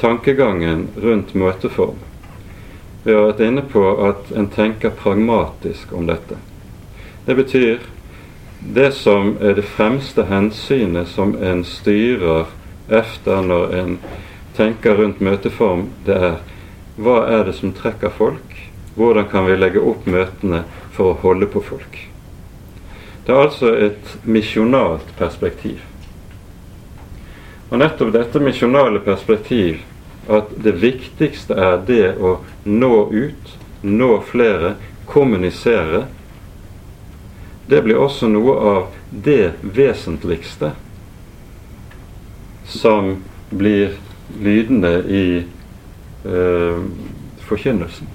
tankegangen 0.00 0.88
rundt 0.96 1.34
møteform. 1.34 1.98
Vi 3.04 3.14
har 3.16 3.30
vært 3.30 3.40
inne 3.44 3.64
på 3.64 3.82
at 4.04 4.28
en 4.36 4.50
tenker 4.52 4.92
pragmatisk 4.92 5.92
om 5.96 6.06
dette. 6.10 6.36
Det 7.24 7.36
betyr 7.36 7.80
det 8.60 8.90
som 8.92 9.36
er 9.40 9.56
det 9.56 9.64
fremste 9.64 10.26
hensynet 10.28 11.08
som 11.08 11.32
en 11.40 11.64
styrer 11.64 12.50
efter 12.92 13.42
når 13.42 13.74
en 13.78 13.98
tenker 14.56 14.98
rundt 15.00 15.20
møteform, 15.24 15.88
det 16.04 16.16
er 16.16 16.40
hva 17.00 17.22
er 17.32 17.46
det 17.48 17.54
som 17.56 17.72
trekker 17.72 18.12
folk? 18.12 18.56
Hvordan 18.98 19.28
kan 19.30 19.46
vi 19.48 19.56
legge 19.56 19.80
opp 19.80 20.04
møtene 20.10 20.64
for 20.92 21.14
å 21.14 21.20
holde 21.22 21.48
på 21.48 21.62
folk? 21.64 21.96
Det 23.24 23.32
er 23.32 23.46
altså 23.46 23.72
et 23.78 24.16
misjonalt 24.28 25.14
perspektiv. 25.16 25.80
Og 27.70 27.78
nettopp 27.78 28.12
dette 28.14 28.42
misjonale 28.42 28.98
perspektiv, 29.04 29.84
at 30.30 30.50
det 30.62 30.74
viktigste 30.82 31.54
er 31.54 31.78
det 31.86 32.14
å 32.18 32.40
nå 32.66 32.94
ut, 33.14 33.52
nå 33.82 34.10
flere, 34.26 34.74
kommunisere, 35.10 36.04
det 37.70 37.82
blir 37.86 37.98
også 38.02 38.26
noe 38.30 38.54
av 38.72 38.96
det 39.10 39.52
vesentligste 39.62 40.72
som 42.66 43.16
blir 43.50 43.94
lydende 44.42 44.92
i 45.06 45.24
eh, 46.26 46.82
forkynnelsen. 47.46 48.10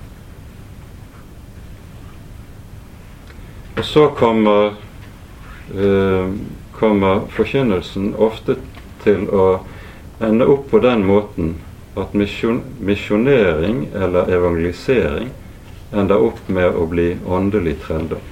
Og 3.75 3.83
så 3.87 4.07
kommer, 4.19 4.75
eh, 5.75 6.31
kommer 6.75 7.27
forkynnelsen 7.35 8.13
ofte 8.15 8.59
til 9.05 9.29
å 9.29 9.47
ende 10.23 10.47
opp 10.49 10.69
på 10.71 10.81
den 10.83 11.05
måten 11.07 11.55
at 11.95 12.13
misjonering 12.17 13.85
eller 13.95 14.31
evangelisering 14.35 15.31
ender 15.95 16.27
opp 16.27 16.41
med 16.51 16.75
å 16.75 16.85
bli 16.91 17.13
åndelig 17.23 17.77
trelldom. 17.85 18.23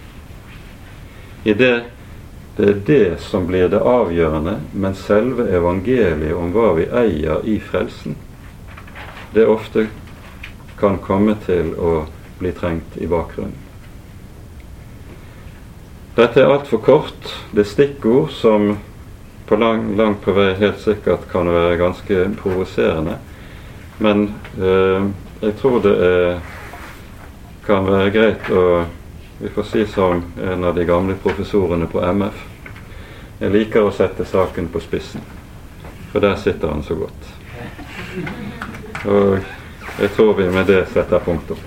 I 1.43 1.53
det 1.53 1.75
det 2.55 2.67
er 2.69 2.81
det 2.85 3.21
som 3.21 3.47
blir 3.49 3.65
det 3.69 3.79
avgjørende, 3.81 4.59
men 4.77 4.93
selve 4.93 5.47
evangeliet 5.49 6.37
om 6.37 6.51
hva 6.53 6.75
vi 6.77 6.85
eier 6.85 7.41
i 7.49 7.55
frelsen, 7.57 8.13
det 9.33 9.47
ofte 9.49 9.87
kan 10.77 10.99
komme 11.01 11.33
til 11.47 11.71
å 11.73 12.03
bli 12.37 12.51
trengt 12.53 12.97
i 13.01 13.09
bakgrunnen. 13.09 13.57
Dette 16.13 16.43
er 16.43 16.51
altfor 16.53 16.83
kort. 16.85 17.31
Det 17.49 17.63
er 17.63 17.71
stikkord 17.71 18.29
som 18.37 18.75
på 19.45 19.55
lang, 19.55 19.95
langt 19.97 20.21
på 20.21 20.31
vei 20.31 20.53
helt 20.59 20.79
sikkert 20.79 21.27
kan 21.31 21.49
være 21.51 21.77
ganske 21.77 22.25
provoserende. 22.41 23.17
Men 23.97 24.33
eh, 24.57 25.05
jeg 25.43 25.55
tror 25.59 25.79
det 25.83 25.93
er, 26.07 26.39
kan 27.65 27.87
være 27.87 28.11
greit 28.11 28.51
å 28.51 28.65
Vi 29.43 29.49
får 29.49 29.63
si 29.67 29.81
som 29.89 30.21
en 30.39 30.63
av 30.63 30.75
de 30.75 30.85
gamle 30.87 31.17
professorene 31.19 31.87
på 31.91 31.99
MF. 31.99 32.37
Jeg 33.41 33.51
liker 33.51 33.83
å 33.83 33.91
sette 33.91 34.23
saken 34.29 34.69
på 34.71 34.79
spissen, 34.79 35.25
for 36.13 36.23
der 36.23 36.37
sitter 36.39 36.71
han 36.71 36.83
så 36.85 36.95
godt. 36.95 37.25
Og 39.03 39.99
jeg 39.99 40.13
tror 40.15 40.37
vi 40.37 40.47
med 40.53 40.69
det 40.69 40.85
setter 40.93 41.19
punktum. 41.25 41.59